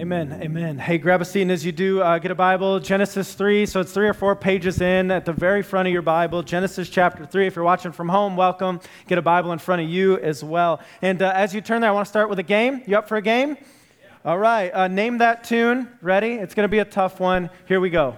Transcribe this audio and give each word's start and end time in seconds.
Amen. 0.00 0.40
Amen. 0.40 0.78
Hey, 0.78 0.96
grab 0.96 1.20
a 1.20 1.26
seat, 1.26 1.42
and 1.42 1.50
as 1.50 1.62
you 1.62 1.72
do, 1.72 2.00
uh, 2.00 2.18
get 2.18 2.30
a 2.30 2.34
Bible. 2.34 2.80
Genesis 2.80 3.34
3, 3.34 3.66
so 3.66 3.80
it's 3.80 3.92
three 3.92 4.08
or 4.08 4.14
four 4.14 4.34
pages 4.34 4.80
in 4.80 5.10
at 5.10 5.26
the 5.26 5.32
very 5.34 5.62
front 5.62 5.88
of 5.88 5.92
your 5.92 6.00
Bible. 6.00 6.42
Genesis 6.42 6.88
chapter 6.88 7.26
3. 7.26 7.46
If 7.46 7.54
you're 7.54 7.66
watching 7.66 7.92
from 7.92 8.08
home, 8.08 8.34
welcome. 8.34 8.80
Get 9.08 9.18
a 9.18 9.22
Bible 9.22 9.52
in 9.52 9.58
front 9.58 9.82
of 9.82 9.90
you 9.90 10.16
as 10.20 10.42
well. 10.42 10.80
And 11.02 11.20
uh, 11.20 11.32
as 11.34 11.54
you 11.54 11.60
turn 11.60 11.82
there, 11.82 11.90
I 11.90 11.92
want 11.92 12.06
to 12.06 12.08
start 12.08 12.30
with 12.30 12.38
a 12.38 12.42
game. 12.42 12.82
You 12.86 12.96
up 12.96 13.08
for 13.08 13.18
a 13.18 13.22
game? 13.22 13.58
Yeah. 13.58 14.08
All 14.24 14.38
right. 14.38 14.70
Uh, 14.70 14.88
name 14.88 15.18
that 15.18 15.44
tune. 15.44 15.86
Ready? 16.00 16.32
It's 16.32 16.54
going 16.54 16.64
to 16.64 16.70
be 16.70 16.78
a 16.78 16.86
tough 16.86 17.20
one. 17.20 17.50
Here 17.68 17.78
we 17.78 17.90
go. 17.90 18.16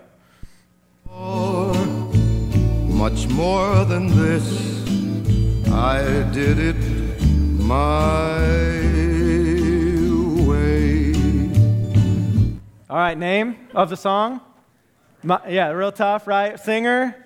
Much 2.95 3.27
more 3.27 3.85
than 3.87 4.07
this, 4.07 5.67
I 5.69 6.31
did 6.33 6.61
it 6.61 7.23
my 7.61 8.92
All 12.93 12.99
right, 12.99 13.17
name 13.17 13.57
of 13.75 13.89
the 13.89 13.97
song? 13.97 14.43
My, 15.23 15.41
yeah, 15.49 15.71
real 15.71 15.93
tough, 15.93 16.27
right? 16.27 16.61
Singer? 16.61 17.17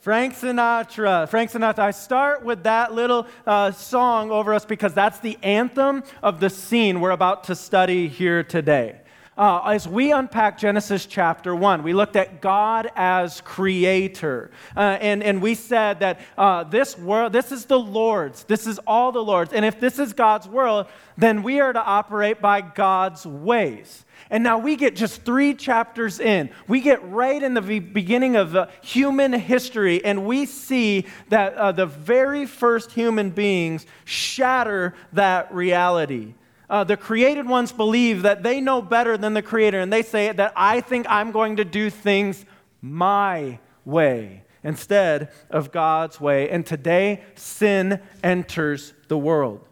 Frank 0.00 0.32
Sinatra. 0.32 1.28
Frank 1.28 1.50
Sinatra. 1.50 1.80
I 1.80 1.90
start 1.90 2.42
with 2.42 2.62
that 2.62 2.94
little 2.94 3.26
uh, 3.46 3.70
song 3.70 4.30
over 4.30 4.54
us 4.54 4.64
because 4.64 4.94
that's 4.94 5.18
the 5.18 5.36
anthem 5.42 6.04
of 6.22 6.40
the 6.40 6.48
scene 6.48 7.02
we're 7.02 7.10
about 7.10 7.44
to 7.44 7.54
study 7.54 8.08
here 8.08 8.42
today. 8.42 8.98
Uh, 9.36 9.60
as 9.66 9.86
we 9.86 10.10
unpack 10.10 10.56
Genesis 10.56 11.04
chapter 11.04 11.54
1, 11.54 11.82
we 11.82 11.92
looked 11.92 12.16
at 12.16 12.40
God 12.40 12.90
as 12.96 13.42
creator. 13.42 14.50
Uh, 14.74 14.96
and, 15.00 15.22
and 15.22 15.42
we 15.42 15.54
said 15.54 16.00
that 16.00 16.20
uh, 16.38 16.64
this 16.64 16.96
world, 16.96 17.34
this 17.34 17.52
is 17.52 17.66
the 17.66 17.78
Lord's. 17.78 18.44
This 18.44 18.66
is 18.66 18.78
all 18.86 19.12
the 19.12 19.22
Lord's. 19.22 19.52
And 19.52 19.66
if 19.66 19.80
this 19.80 19.98
is 19.98 20.14
God's 20.14 20.48
world, 20.48 20.86
then 21.18 21.42
we 21.42 21.60
are 21.60 21.74
to 21.74 21.82
operate 21.82 22.40
by 22.40 22.62
God's 22.62 23.26
ways. 23.26 24.06
And 24.30 24.44
now 24.44 24.58
we 24.58 24.76
get 24.76 24.94
just 24.94 25.22
three 25.22 25.54
chapters 25.54 26.20
in. 26.20 26.50
We 26.68 26.80
get 26.80 27.04
right 27.10 27.42
in 27.42 27.54
the 27.54 27.80
beginning 27.80 28.36
of 28.36 28.70
human 28.80 29.32
history, 29.32 30.04
and 30.04 30.24
we 30.24 30.46
see 30.46 31.06
that 31.30 31.54
uh, 31.54 31.72
the 31.72 31.86
very 31.86 32.46
first 32.46 32.92
human 32.92 33.30
beings 33.30 33.84
shatter 34.04 34.94
that 35.12 35.52
reality. 35.52 36.34
Uh, 36.68 36.84
the 36.84 36.96
created 36.96 37.48
ones 37.48 37.72
believe 37.72 38.22
that 38.22 38.44
they 38.44 38.60
know 38.60 38.80
better 38.80 39.18
than 39.18 39.34
the 39.34 39.42
creator, 39.42 39.80
and 39.80 39.92
they 39.92 40.02
say 40.02 40.30
that 40.30 40.52
I 40.54 40.80
think 40.80 41.06
I'm 41.08 41.32
going 41.32 41.56
to 41.56 41.64
do 41.64 41.90
things 41.90 42.44
my 42.80 43.58
way 43.84 44.44
instead 44.62 45.32
of 45.50 45.72
God's 45.72 46.20
way. 46.20 46.48
And 46.48 46.64
today, 46.64 47.24
sin 47.34 48.00
enters 48.22 48.92
the 49.08 49.18
world. 49.18 49.66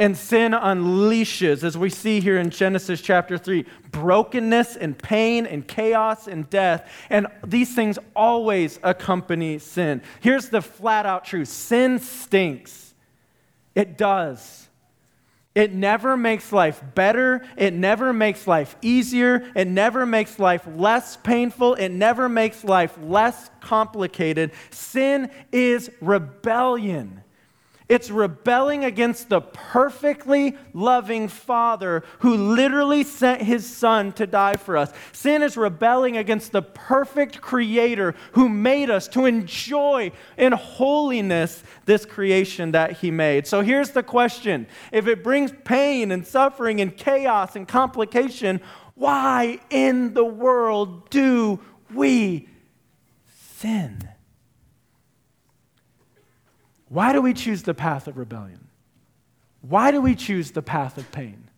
And 0.00 0.16
sin 0.16 0.52
unleashes, 0.52 1.64
as 1.64 1.76
we 1.76 1.90
see 1.90 2.20
here 2.20 2.38
in 2.38 2.50
Genesis 2.50 3.00
chapter 3.00 3.36
3, 3.36 3.66
brokenness 3.90 4.76
and 4.76 4.96
pain 4.96 5.44
and 5.44 5.66
chaos 5.66 6.28
and 6.28 6.48
death. 6.48 6.88
And 7.10 7.26
these 7.44 7.74
things 7.74 7.98
always 8.14 8.78
accompany 8.84 9.58
sin. 9.58 10.02
Here's 10.20 10.50
the 10.50 10.62
flat 10.62 11.04
out 11.04 11.24
truth 11.24 11.48
sin 11.48 11.98
stinks. 11.98 12.94
It 13.74 13.98
does. 13.98 14.68
It 15.54 15.74
never 15.74 16.16
makes 16.16 16.52
life 16.52 16.80
better. 16.94 17.44
It 17.56 17.74
never 17.74 18.12
makes 18.12 18.46
life 18.46 18.76
easier. 18.80 19.50
It 19.56 19.66
never 19.66 20.06
makes 20.06 20.38
life 20.38 20.64
less 20.72 21.16
painful. 21.16 21.74
It 21.74 21.88
never 21.88 22.28
makes 22.28 22.62
life 22.62 22.96
less 23.02 23.50
complicated. 23.60 24.52
Sin 24.70 25.28
is 25.50 25.90
rebellion. 26.00 27.24
It's 27.88 28.10
rebelling 28.10 28.84
against 28.84 29.30
the 29.30 29.40
perfectly 29.40 30.58
loving 30.74 31.28
Father 31.28 32.04
who 32.18 32.36
literally 32.36 33.02
sent 33.02 33.40
his 33.40 33.66
Son 33.66 34.12
to 34.12 34.26
die 34.26 34.56
for 34.56 34.76
us. 34.76 34.92
Sin 35.12 35.42
is 35.42 35.56
rebelling 35.56 36.18
against 36.18 36.52
the 36.52 36.60
perfect 36.60 37.40
Creator 37.40 38.14
who 38.32 38.50
made 38.50 38.90
us 38.90 39.08
to 39.08 39.24
enjoy 39.24 40.12
in 40.36 40.52
holiness 40.52 41.62
this 41.86 42.04
creation 42.04 42.72
that 42.72 42.98
he 42.98 43.10
made. 43.10 43.46
So 43.46 43.62
here's 43.62 43.90
the 43.90 44.02
question 44.02 44.66
if 44.92 45.06
it 45.06 45.24
brings 45.24 45.50
pain 45.64 46.12
and 46.12 46.26
suffering 46.26 46.82
and 46.82 46.94
chaos 46.94 47.56
and 47.56 47.66
complication, 47.66 48.60
why 48.96 49.60
in 49.70 50.12
the 50.12 50.24
world 50.24 51.08
do 51.08 51.58
we 51.94 52.48
sin? 53.56 54.10
Why 56.88 57.12
do 57.12 57.20
we 57.20 57.34
choose 57.34 57.62
the 57.62 57.74
path 57.74 58.06
of 58.06 58.16
rebellion? 58.16 58.68
Why 59.60 59.90
do 59.90 60.00
we 60.00 60.14
choose 60.14 60.52
the 60.52 60.62
path 60.62 60.98
of 60.98 61.10
pain? 61.12 61.48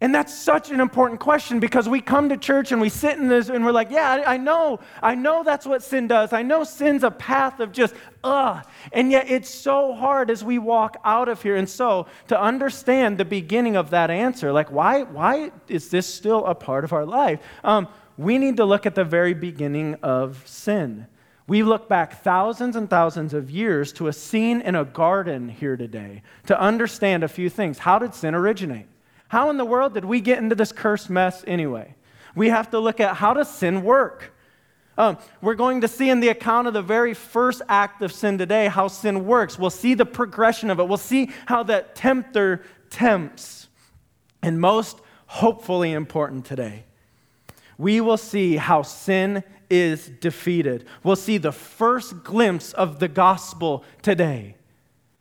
And 0.00 0.14
that's 0.14 0.32
such 0.32 0.70
an 0.70 0.78
important 0.78 1.18
question 1.18 1.58
because 1.58 1.88
we 1.88 2.00
come 2.00 2.28
to 2.28 2.36
church 2.36 2.70
and 2.70 2.80
we 2.80 2.88
sit 2.88 3.18
in 3.18 3.26
this 3.26 3.48
and 3.48 3.64
we're 3.64 3.72
like, 3.72 3.90
yeah, 3.90 4.22
I 4.24 4.36
know, 4.36 4.78
I 5.02 5.16
know 5.16 5.42
that's 5.42 5.66
what 5.66 5.82
sin 5.82 6.06
does. 6.06 6.32
I 6.32 6.44
know 6.44 6.62
sin's 6.62 7.02
a 7.02 7.10
path 7.10 7.58
of 7.58 7.72
just, 7.72 7.94
ugh. 8.22 8.64
And 8.92 9.10
yet 9.10 9.28
it's 9.28 9.50
so 9.50 9.92
hard 9.94 10.30
as 10.30 10.44
we 10.44 10.60
walk 10.60 10.98
out 11.04 11.28
of 11.28 11.42
here. 11.42 11.56
And 11.56 11.68
so 11.68 12.06
to 12.28 12.40
understand 12.40 13.18
the 13.18 13.24
beginning 13.24 13.74
of 13.74 13.90
that 13.90 14.08
answer, 14.08 14.52
like, 14.52 14.70
why, 14.70 15.02
why 15.02 15.50
is 15.66 15.88
this 15.88 16.06
still 16.06 16.46
a 16.46 16.54
part 16.54 16.84
of 16.84 16.92
our 16.92 17.04
life? 17.04 17.40
Um, 17.64 17.88
we 18.16 18.38
need 18.38 18.58
to 18.58 18.64
look 18.64 18.86
at 18.86 18.94
the 18.94 19.04
very 19.04 19.34
beginning 19.34 19.96
of 19.96 20.40
sin. 20.46 21.08
We 21.48 21.62
look 21.62 21.88
back 21.88 22.22
thousands 22.22 22.76
and 22.76 22.90
thousands 22.90 23.32
of 23.32 23.50
years 23.50 23.92
to 23.94 24.08
a 24.08 24.12
scene 24.12 24.60
in 24.60 24.74
a 24.74 24.84
garden 24.84 25.48
here 25.48 25.78
today 25.78 26.22
to 26.46 26.60
understand 26.60 27.24
a 27.24 27.28
few 27.28 27.48
things. 27.48 27.78
How 27.78 27.98
did 27.98 28.14
sin 28.14 28.34
originate? 28.34 28.86
How 29.28 29.48
in 29.48 29.56
the 29.56 29.64
world 29.64 29.94
did 29.94 30.04
we 30.04 30.20
get 30.20 30.38
into 30.38 30.54
this 30.54 30.72
cursed 30.72 31.08
mess 31.08 31.42
anyway? 31.46 31.94
We 32.34 32.50
have 32.50 32.70
to 32.70 32.78
look 32.78 33.00
at 33.00 33.16
how 33.16 33.32
does 33.32 33.50
sin 33.50 33.82
work? 33.82 34.34
Um, 34.98 35.16
we're 35.40 35.54
going 35.54 35.80
to 35.80 35.88
see 35.88 36.10
in 36.10 36.20
the 36.20 36.28
account 36.28 36.68
of 36.68 36.74
the 36.74 36.82
very 36.82 37.14
first 37.14 37.62
act 37.66 38.02
of 38.02 38.12
sin 38.12 38.36
today 38.36 38.66
how 38.66 38.88
sin 38.88 39.24
works. 39.24 39.58
We'll 39.58 39.70
see 39.70 39.94
the 39.94 40.04
progression 40.04 40.68
of 40.68 40.80
it. 40.80 40.86
We'll 40.86 40.98
see 40.98 41.30
how 41.46 41.62
that 41.64 41.94
tempter 41.94 42.62
tempts. 42.90 43.68
And 44.42 44.60
most 44.60 45.00
hopefully 45.26 45.92
important 45.92 46.44
today, 46.44 46.84
we 47.78 48.02
will 48.02 48.16
see 48.18 48.56
how 48.56 48.82
sin 48.82 49.44
is 49.70 50.08
defeated. 50.20 50.86
We'll 51.02 51.16
see 51.16 51.38
the 51.38 51.52
first 51.52 52.24
glimpse 52.24 52.72
of 52.72 52.98
the 52.98 53.08
gospel 53.08 53.84
today. 54.02 54.56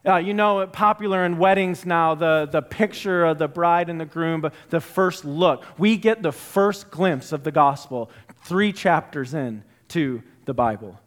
Uh, 0.05 0.17
you 0.17 0.33
know, 0.33 0.65
popular 0.67 1.25
in 1.25 1.37
weddings 1.37 1.85
now, 1.85 2.15
the, 2.15 2.47
the 2.49 2.61
picture 2.61 3.25
of 3.25 3.37
the 3.37 3.47
bride 3.47 3.89
and 3.89 3.99
the 3.99 4.05
groom, 4.05 4.39
but 4.39 4.53
the 4.69 4.79
first 4.79 5.25
look. 5.25 5.65
We 5.77 5.97
get 5.97 6.23
the 6.23 6.31
first 6.31 6.89
glimpse 6.89 7.33
of 7.33 7.43
the 7.43 7.51
gospel 7.51 8.09
three 8.43 8.71
chapters 8.71 9.33
in 9.33 9.63
to 9.89 10.23
the 10.45 10.53
Bible. 10.53 10.97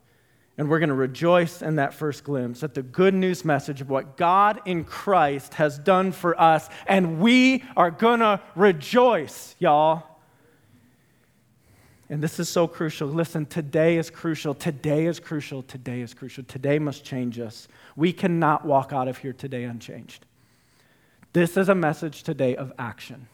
And 0.58 0.68
we're 0.68 0.80
going 0.80 0.90
to 0.90 0.94
rejoice 0.94 1.62
in 1.62 1.76
that 1.76 1.94
first 1.94 2.24
glimpse 2.24 2.62
at 2.62 2.74
the 2.74 2.82
good 2.82 3.14
news 3.14 3.46
message 3.46 3.80
of 3.80 3.88
what 3.88 4.18
God 4.18 4.60
in 4.66 4.84
Christ 4.84 5.54
has 5.54 5.78
done 5.78 6.12
for 6.12 6.38
us. 6.38 6.68
And 6.86 7.18
we 7.20 7.64
are 7.78 7.90
going 7.90 8.20
to 8.20 8.42
rejoice, 8.54 9.56
y'all. 9.58 10.09
And 12.10 12.20
this 12.20 12.40
is 12.40 12.48
so 12.48 12.66
crucial. 12.66 13.06
Listen, 13.06 13.46
today 13.46 13.96
is 13.96 14.10
crucial. 14.10 14.52
Today 14.52 15.06
is 15.06 15.20
crucial. 15.20 15.62
Today 15.62 16.00
is 16.00 16.12
crucial. 16.12 16.42
Today 16.42 16.80
must 16.80 17.04
change 17.04 17.38
us. 17.38 17.68
We 17.94 18.12
cannot 18.12 18.66
walk 18.66 18.92
out 18.92 19.06
of 19.06 19.18
here 19.18 19.32
today 19.32 19.62
unchanged. 19.62 20.26
This 21.32 21.56
is 21.56 21.68
a 21.68 21.74
message 21.76 22.24
today 22.24 22.56
of 22.56 22.72
action. 22.80 23.28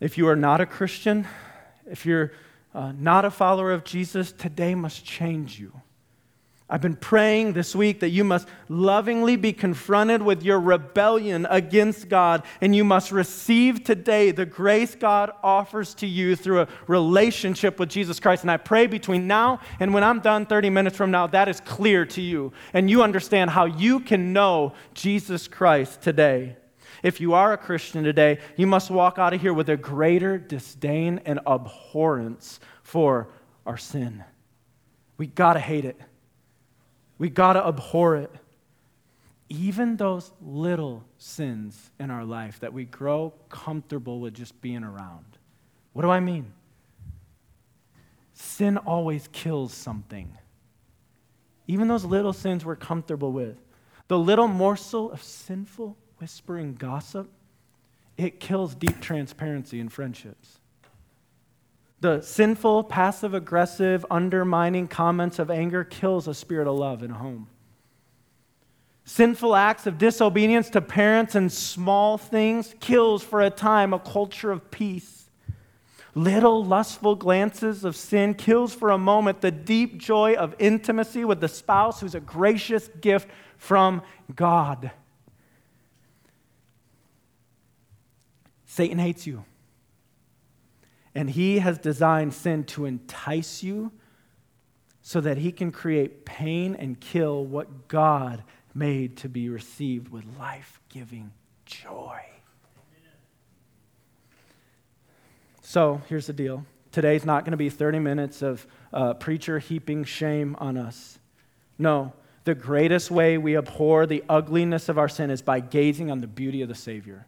If 0.00 0.16
you 0.16 0.28
are 0.28 0.36
not 0.36 0.60
a 0.60 0.66
Christian, 0.66 1.26
if 1.90 2.06
you're 2.06 2.30
uh, 2.72 2.92
not 2.96 3.24
a 3.24 3.32
follower 3.32 3.72
of 3.72 3.82
Jesus, 3.82 4.30
today 4.30 4.76
must 4.76 5.04
change 5.04 5.58
you. 5.58 5.72
I've 6.70 6.82
been 6.82 6.96
praying 6.96 7.54
this 7.54 7.74
week 7.74 8.00
that 8.00 8.10
you 8.10 8.24
must 8.24 8.46
lovingly 8.68 9.36
be 9.36 9.54
confronted 9.54 10.20
with 10.20 10.42
your 10.42 10.60
rebellion 10.60 11.46
against 11.48 12.10
God, 12.10 12.42
and 12.60 12.76
you 12.76 12.84
must 12.84 13.10
receive 13.10 13.84
today 13.84 14.32
the 14.32 14.44
grace 14.44 14.94
God 14.94 15.30
offers 15.42 15.94
to 15.94 16.06
you 16.06 16.36
through 16.36 16.60
a 16.60 16.68
relationship 16.86 17.80
with 17.80 17.88
Jesus 17.88 18.20
Christ. 18.20 18.42
And 18.42 18.50
I 18.50 18.58
pray 18.58 18.86
between 18.86 19.26
now 19.26 19.60
and 19.80 19.94
when 19.94 20.04
I'm 20.04 20.20
done 20.20 20.44
30 20.44 20.68
minutes 20.68 20.94
from 20.94 21.10
now, 21.10 21.26
that 21.28 21.48
is 21.48 21.60
clear 21.60 22.04
to 22.04 22.20
you, 22.20 22.52
and 22.74 22.90
you 22.90 23.02
understand 23.02 23.48
how 23.48 23.64
you 23.64 24.00
can 24.00 24.34
know 24.34 24.74
Jesus 24.92 25.48
Christ 25.48 26.02
today. 26.02 26.58
If 27.02 27.18
you 27.18 27.32
are 27.32 27.54
a 27.54 27.58
Christian 27.58 28.04
today, 28.04 28.40
you 28.56 28.66
must 28.66 28.90
walk 28.90 29.18
out 29.18 29.32
of 29.32 29.40
here 29.40 29.54
with 29.54 29.70
a 29.70 29.76
greater 29.78 30.36
disdain 30.36 31.20
and 31.24 31.40
abhorrence 31.46 32.60
for 32.82 33.28
our 33.64 33.78
sin. 33.78 34.22
We 35.16 35.28
gotta 35.28 35.60
hate 35.60 35.86
it. 35.86 35.98
We 37.18 37.28
got 37.28 37.54
to 37.54 37.66
abhor 37.66 38.16
it. 38.16 38.30
Even 39.48 39.96
those 39.96 40.30
little 40.40 41.04
sins 41.16 41.90
in 41.98 42.10
our 42.10 42.24
life 42.24 42.60
that 42.60 42.72
we 42.72 42.84
grow 42.84 43.32
comfortable 43.48 44.20
with 44.20 44.34
just 44.34 44.60
being 44.60 44.84
around. 44.84 45.24
What 45.94 46.02
do 46.02 46.10
I 46.10 46.20
mean? 46.20 46.52
Sin 48.34 48.76
always 48.76 49.28
kills 49.32 49.72
something. 49.72 50.36
Even 51.66 51.88
those 51.88 52.04
little 52.04 52.32
sins 52.32 52.64
we're 52.64 52.76
comfortable 52.76 53.32
with. 53.32 53.56
The 54.06 54.18
little 54.18 54.48
morsel 54.48 55.10
of 55.10 55.22
sinful 55.22 55.96
whispering 56.18 56.74
gossip, 56.74 57.30
it 58.16 58.40
kills 58.40 58.74
deep 58.74 59.00
transparency 59.00 59.80
in 59.80 59.88
friendships. 59.88 60.60
The 62.00 62.20
sinful, 62.20 62.84
passive 62.84 63.34
aggressive, 63.34 64.06
undermining 64.10 64.86
comments 64.86 65.38
of 65.38 65.50
anger 65.50 65.82
kills 65.82 66.28
a 66.28 66.34
spirit 66.34 66.68
of 66.68 66.76
love 66.76 67.02
in 67.02 67.10
a 67.10 67.14
home. 67.14 67.48
Sinful 69.04 69.56
acts 69.56 69.86
of 69.86 69.98
disobedience 69.98 70.70
to 70.70 70.80
parents 70.80 71.34
and 71.34 71.50
small 71.50 72.18
things 72.18 72.74
kills 72.78 73.22
for 73.22 73.40
a 73.40 73.50
time 73.50 73.92
a 73.92 73.98
culture 73.98 74.52
of 74.52 74.70
peace. 74.70 75.30
Little 76.14 76.64
lustful 76.64 77.14
glances 77.16 77.84
of 77.84 77.96
sin 77.96 78.34
kills 78.34 78.74
for 78.74 78.90
a 78.90 78.98
moment 78.98 79.40
the 79.40 79.50
deep 79.50 79.98
joy 79.98 80.34
of 80.34 80.54
intimacy 80.58 81.24
with 81.24 81.40
the 81.40 81.48
spouse 81.48 82.00
who's 82.00 82.14
a 82.14 82.20
gracious 82.20 82.88
gift 83.00 83.28
from 83.56 84.02
God. 84.34 84.90
Satan 88.66 88.98
hates 88.98 89.26
you. 89.26 89.44
And 91.14 91.30
he 91.30 91.58
has 91.58 91.78
designed 91.78 92.34
sin 92.34 92.64
to 92.64 92.84
entice 92.84 93.62
you 93.62 93.92
so 95.02 95.20
that 95.20 95.38
he 95.38 95.52
can 95.52 95.72
create 95.72 96.24
pain 96.24 96.74
and 96.74 97.00
kill 97.00 97.44
what 97.44 97.88
God 97.88 98.44
made 98.74 99.16
to 99.18 99.28
be 99.28 99.48
received 99.48 100.10
with 100.10 100.24
life 100.38 100.80
giving 100.88 101.32
joy. 101.64 102.20
So 105.62 106.00
here's 106.08 106.26
the 106.26 106.32
deal 106.32 106.64
today's 106.92 107.24
not 107.24 107.44
going 107.44 107.50
to 107.50 107.58
be 107.58 107.70
30 107.70 107.98
minutes 107.98 108.42
of 108.42 108.66
uh, 108.92 109.14
preacher 109.14 109.58
heaping 109.58 110.04
shame 110.04 110.56
on 110.58 110.76
us. 110.76 111.18
No, 111.78 112.12
the 112.44 112.54
greatest 112.54 113.10
way 113.10 113.36
we 113.36 113.56
abhor 113.56 114.06
the 114.06 114.24
ugliness 114.28 114.88
of 114.88 114.98
our 114.98 115.08
sin 115.08 115.30
is 115.30 115.42
by 115.42 115.60
gazing 115.60 116.10
on 116.10 116.20
the 116.20 116.26
beauty 116.26 116.62
of 116.62 116.68
the 116.68 116.74
Savior. 116.74 117.26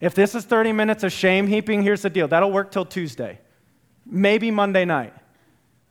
If 0.00 0.14
this 0.14 0.34
is 0.34 0.44
30 0.44 0.72
minutes 0.72 1.02
of 1.02 1.12
shame 1.12 1.46
heaping, 1.46 1.82
here's 1.82 2.02
the 2.02 2.10
deal 2.10 2.28
that'll 2.28 2.52
work 2.52 2.70
till 2.70 2.84
Tuesday, 2.84 3.38
maybe 4.06 4.50
Monday 4.50 4.84
night. 4.84 5.14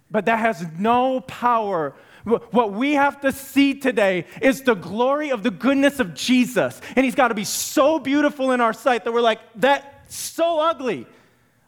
But 0.10 0.26
that 0.26 0.40
has 0.40 0.66
no 0.78 1.20
power. 1.22 1.94
What 2.24 2.74
we 2.74 2.94
have 2.94 3.22
to 3.22 3.32
see 3.32 3.74
today 3.74 4.26
is 4.42 4.62
the 4.62 4.74
glory 4.74 5.32
of 5.32 5.44
the 5.44 5.52
goodness 5.52 6.00
of 6.00 6.14
Jesus. 6.14 6.80
And 6.96 7.06
he's 7.06 7.16
got 7.16 7.30
to 7.30 7.36
be 7.36 7.44
so 7.44 8.00
beautiful 8.00 8.52
in 8.52 8.62
our 8.62 8.74
sight 8.74 9.04
that 9.04 9.12
we're 9.12 9.22
like, 9.22 9.40
that's 9.56 10.16
so 10.16 10.60
ugly. 10.60 11.06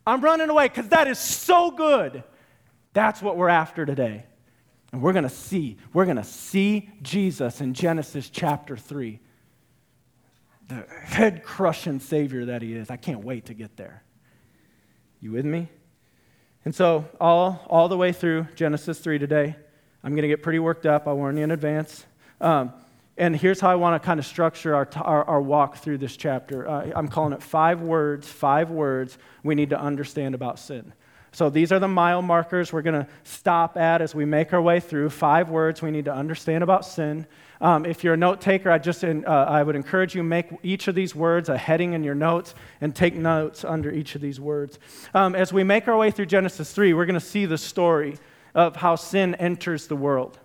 I'm 0.08 0.22
running 0.22 0.50
away 0.50 0.68
because 0.68 0.90
that 0.90 1.08
is 1.08 1.20
so 1.20 1.72
good. 1.72 2.24
That's 2.94 3.22
what 3.22 3.38
we're 3.38 3.50
after 3.50 3.86
today. 3.86 4.26
And 4.92 5.02
we're 5.02 5.14
going 5.14 5.24
to 5.24 5.30
see, 5.30 5.78
we're 5.94 6.06
going 6.06 6.18
to 6.18 6.24
see 6.24 6.90
Jesus 7.02 7.62
in 7.62 7.74
Genesis 7.74 8.30
chapter 8.30 8.76
3 8.76 9.20
the 10.70 10.86
head 11.04 11.44
crushing 11.44 12.00
Savior 12.00 12.46
that 12.46 12.62
He 12.62 12.74
is. 12.74 12.90
I 12.90 12.96
can't 12.96 13.24
wait 13.24 13.46
to 13.46 13.54
get 13.54 13.76
there. 13.76 14.04
You 15.20 15.32
with 15.32 15.46
me? 15.46 15.68
And 16.64 16.74
so, 16.74 17.06
all, 17.20 17.66
all 17.68 17.90
the 17.90 17.98
way 17.98 18.12
through 18.12 18.48
Genesis 18.56 19.00
3 19.00 19.18
today, 19.20 19.56
I'm 20.04 20.12
going 20.12 20.22
to 20.22 20.28
get 20.28 20.44
pretty 20.44 20.60
worked 20.60 20.86
up. 20.86 21.08
I'll 21.08 21.18
warn 21.18 21.36
you 21.38 21.44
in 21.44 21.52
advance. 21.52 22.06
Um, 22.40 22.72
and 23.18 23.36
here's 23.36 23.60
how 23.60 23.70
I 23.70 23.76
want 23.76 24.02
to 24.02 24.06
kind 24.06 24.20
of 24.20 24.26
structure 24.26 24.76
our, 24.76 24.88
our, 24.96 25.24
our 25.26 25.42
walk 25.42 25.78
through 25.78 25.98
this 25.98 26.16
chapter. 26.16 26.68
Uh, 26.68 26.92
I'm 26.96 27.10
calling 27.10 27.34
it 27.34 27.44
five 27.44 27.82
words, 27.82 28.28
five 28.28 28.70
words 28.70 29.18
we 29.44 29.56
need 29.56 29.72
to 29.72 29.80
understand 29.80 30.36
about 30.36 30.60
sin. 30.60 30.94
So 31.32 31.50
these 31.50 31.72
are 31.72 31.80
the 31.80 31.88
mile 31.88 32.22
markers 32.22 32.72
we're 32.72 32.82
going 32.82 33.06
to 33.06 33.08
stop 33.24 33.78
at 33.78 34.02
as 34.02 34.16
we 34.16 34.26
make 34.26 34.54
our 34.54 34.62
way 34.62 34.80
through. 34.80 35.10
Five 35.10 35.50
words 35.50 35.82
we 35.82 35.92
need 35.92 36.06
to 36.06 36.14
understand 36.14 36.64
about 36.64 36.86
sin. 36.86 37.28
Um, 37.62 37.86
if 37.86 38.04
you're 38.04 38.14
a 38.14 38.18
note 38.18 38.40
taker, 38.40 38.72
I 38.72 38.78
just 38.78 39.04
uh, 39.04 39.24
I 39.28 39.64
would 39.64 39.76
encourage 39.76 40.16
you 40.16 40.24
make 40.24 40.48
each 40.64 40.88
of 40.88 40.96
these 40.96 41.14
words 41.14 41.50
a 41.50 41.58
heading 41.58 41.94
in 41.94 42.04
your 42.04 42.16
notes 42.16 42.56
and 42.80 42.96
take 42.96 43.16
notes 43.16 43.66
under 43.66 43.92
each 43.92 44.16
of 44.16 44.22
these 44.22 44.40
words. 44.40 44.80
Um, 45.14 45.36
as 45.36 45.52
we 45.52 45.64
make 45.64 45.88
our 45.88 45.98
way 45.98 46.10
through 46.12 46.28
Genesis 46.28 46.72
3, 46.72 46.94
we're 46.94 47.06
going 47.06 47.16
to 47.16 47.20
see 47.20 47.46
the 47.46 47.58
story 47.58 48.18
of 48.56 48.78
how 48.78 48.96
sin 48.96 49.36
enters 49.36 49.88
the 49.88 49.96
world. 49.96 50.40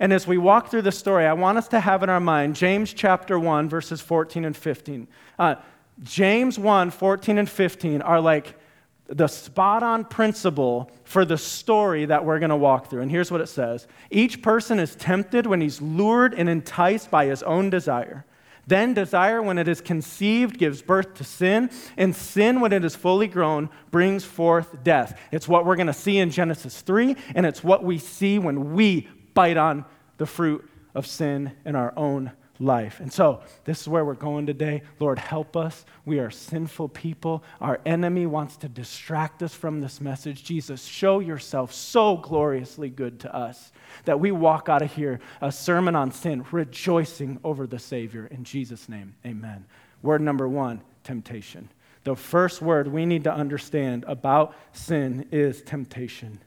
And 0.00 0.12
as 0.12 0.26
we 0.26 0.38
walk 0.38 0.70
through 0.70 0.82
the 0.82 0.92
story, 0.92 1.24
I 1.24 1.32
want 1.32 1.56
us 1.56 1.68
to 1.68 1.80
have 1.80 2.02
in 2.02 2.10
our 2.10 2.20
mind 2.20 2.56
James 2.56 2.92
chapter 2.92 3.38
1, 3.38 3.68
verses 3.68 4.00
14 4.00 4.44
and 4.44 4.56
15. 4.56 5.08
Uh, 5.38 5.54
James 6.02 6.58
1, 6.58 6.90
14 6.90 7.38
and 7.38 7.48
15 7.48 8.02
are 8.02 8.20
like 8.20 8.54
the 9.08 9.28
spot 9.28 9.82
on 9.82 10.04
principle 10.04 10.90
for 11.04 11.24
the 11.24 11.38
story 11.38 12.06
that 12.06 12.24
we're 12.24 12.38
going 12.38 12.50
to 12.50 12.56
walk 12.56 12.90
through. 12.90 13.02
And 13.02 13.10
here's 13.10 13.30
what 13.30 13.40
it 13.40 13.48
says 13.48 13.86
Each 14.10 14.42
person 14.42 14.78
is 14.78 14.96
tempted 14.96 15.46
when 15.46 15.60
he's 15.60 15.80
lured 15.80 16.34
and 16.34 16.48
enticed 16.48 17.10
by 17.10 17.26
his 17.26 17.42
own 17.42 17.70
desire. 17.70 18.24
Then 18.68 18.94
desire, 18.94 19.40
when 19.40 19.58
it 19.58 19.68
is 19.68 19.80
conceived, 19.80 20.58
gives 20.58 20.82
birth 20.82 21.14
to 21.14 21.24
sin, 21.24 21.70
and 21.96 22.16
sin, 22.16 22.60
when 22.60 22.72
it 22.72 22.84
is 22.84 22.96
fully 22.96 23.28
grown, 23.28 23.70
brings 23.92 24.24
forth 24.24 24.82
death. 24.82 25.20
It's 25.30 25.46
what 25.46 25.64
we're 25.64 25.76
going 25.76 25.86
to 25.86 25.92
see 25.92 26.18
in 26.18 26.30
Genesis 26.30 26.80
3, 26.80 27.14
and 27.36 27.46
it's 27.46 27.62
what 27.62 27.84
we 27.84 27.98
see 27.98 28.40
when 28.40 28.74
we 28.74 29.08
bite 29.34 29.56
on 29.56 29.84
the 30.18 30.26
fruit 30.26 30.68
of 30.96 31.06
sin 31.06 31.52
in 31.64 31.76
our 31.76 31.92
own 31.96 32.32
life. 32.58 33.00
And 33.00 33.12
so, 33.12 33.42
this 33.64 33.80
is 33.80 33.88
where 33.88 34.04
we're 34.04 34.14
going 34.14 34.46
today. 34.46 34.82
Lord, 34.98 35.18
help 35.18 35.56
us. 35.56 35.84
We 36.04 36.18
are 36.18 36.30
sinful 36.30 36.90
people. 36.90 37.42
Our 37.60 37.80
enemy 37.84 38.26
wants 38.26 38.56
to 38.58 38.68
distract 38.68 39.42
us 39.42 39.54
from 39.54 39.80
this 39.80 40.00
message. 40.00 40.44
Jesus, 40.44 40.84
show 40.84 41.20
yourself 41.20 41.72
so 41.72 42.16
gloriously 42.16 42.88
good 42.88 43.20
to 43.20 43.34
us 43.34 43.72
that 44.04 44.20
we 44.20 44.30
walk 44.30 44.68
out 44.68 44.82
of 44.82 44.92
here 44.92 45.20
a 45.40 45.52
sermon 45.52 45.94
on 45.94 46.10
sin, 46.10 46.44
rejoicing 46.50 47.38
over 47.44 47.66
the 47.66 47.78
Savior. 47.78 48.26
In 48.26 48.44
Jesus' 48.44 48.88
name, 48.88 49.14
amen. 49.24 49.66
Word 50.02 50.20
number 50.20 50.48
one 50.48 50.82
temptation. 51.04 51.68
The 52.04 52.16
first 52.16 52.62
word 52.62 52.88
we 52.88 53.04
need 53.04 53.24
to 53.24 53.32
understand 53.32 54.04
about 54.06 54.54
sin 54.72 55.26
is 55.32 55.62
temptation. 55.62 56.38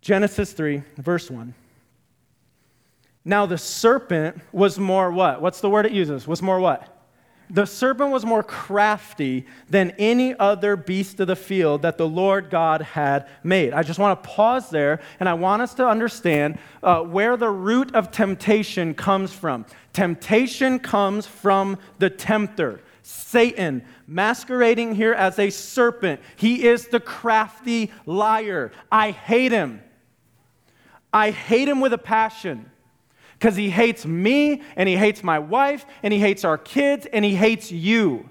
Genesis 0.00 0.52
3, 0.52 0.82
verse 0.96 1.30
1. 1.30 1.54
Now 3.24 3.46
the 3.46 3.58
serpent 3.58 4.40
was 4.52 4.78
more 4.78 5.10
what? 5.10 5.40
What's 5.40 5.60
the 5.60 5.70
word 5.70 5.86
it 5.86 5.92
uses? 5.92 6.26
Was 6.26 6.42
more 6.42 6.60
what? 6.60 6.90
The 7.50 7.66
serpent 7.66 8.10
was 8.10 8.24
more 8.24 8.42
crafty 8.42 9.46
than 9.68 9.92
any 9.92 10.34
other 10.34 10.76
beast 10.76 11.20
of 11.20 11.26
the 11.26 11.36
field 11.36 11.82
that 11.82 11.98
the 11.98 12.08
Lord 12.08 12.48
God 12.50 12.80
had 12.80 13.28
made. 13.42 13.72
I 13.74 13.82
just 13.82 13.98
want 13.98 14.22
to 14.22 14.28
pause 14.28 14.70
there 14.70 15.00
and 15.20 15.28
I 15.28 15.34
want 15.34 15.62
us 15.62 15.74
to 15.74 15.86
understand 15.86 16.58
uh, 16.82 17.02
where 17.02 17.36
the 17.36 17.50
root 17.50 17.94
of 17.94 18.10
temptation 18.10 18.94
comes 18.94 19.32
from. 19.32 19.66
Temptation 19.92 20.78
comes 20.78 21.26
from 21.26 21.78
the 21.98 22.08
tempter. 22.08 22.80
Satan, 23.02 23.82
masquerading 24.06 24.94
here 24.94 25.12
as 25.12 25.38
a 25.38 25.50
serpent. 25.50 26.20
He 26.36 26.66
is 26.66 26.88
the 26.88 27.00
crafty 27.00 27.92
liar. 28.06 28.72
I 28.90 29.10
hate 29.10 29.52
him. 29.52 29.82
I 31.12 31.30
hate 31.30 31.68
him 31.68 31.80
with 31.80 31.92
a 31.92 31.98
passion 31.98 32.70
because 33.44 33.56
he 33.56 33.68
hates 33.68 34.06
me 34.06 34.62
and 34.74 34.88
he 34.88 34.96
hates 34.96 35.22
my 35.22 35.38
wife 35.38 35.84
and 36.02 36.14
he 36.14 36.18
hates 36.18 36.46
our 36.46 36.56
kids 36.56 37.06
and 37.12 37.22
he 37.22 37.34
hates 37.34 37.70
you. 37.70 38.30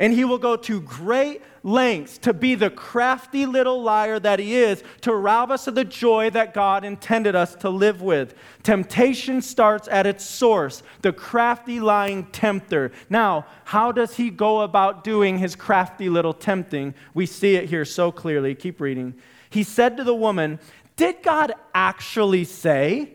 And 0.00 0.12
he 0.12 0.24
will 0.24 0.38
go 0.38 0.56
to 0.56 0.80
great 0.80 1.40
lengths 1.62 2.18
to 2.18 2.32
be 2.32 2.56
the 2.56 2.68
crafty 2.68 3.46
little 3.46 3.80
liar 3.80 4.18
that 4.18 4.40
he 4.40 4.56
is 4.56 4.82
to 5.02 5.14
rob 5.14 5.52
us 5.52 5.68
of 5.68 5.76
the 5.76 5.84
joy 5.84 6.30
that 6.30 6.52
God 6.52 6.84
intended 6.84 7.36
us 7.36 7.54
to 7.56 7.70
live 7.70 8.02
with. 8.02 8.34
Temptation 8.64 9.40
starts 9.40 9.86
at 9.86 10.04
its 10.04 10.24
source, 10.24 10.82
the 11.02 11.12
crafty 11.12 11.78
lying 11.78 12.24
tempter. 12.32 12.90
Now, 13.08 13.46
how 13.66 13.92
does 13.92 14.16
he 14.16 14.30
go 14.30 14.62
about 14.62 15.04
doing 15.04 15.38
his 15.38 15.54
crafty 15.54 16.08
little 16.08 16.34
tempting? 16.34 16.92
We 17.14 17.26
see 17.26 17.54
it 17.54 17.68
here 17.68 17.84
so 17.84 18.10
clearly. 18.10 18.56
Keep 18.56 18.80
reading. 18.80 19.14
He 19.48 19.62
said 19.62 19.96
to 19.96 20.02
the 20.02 20.12
woman, 20.12 20.58
Did 20.96 21.22
God 21.22 21.52
actually 21.72 22.42
say, 22.42 23.14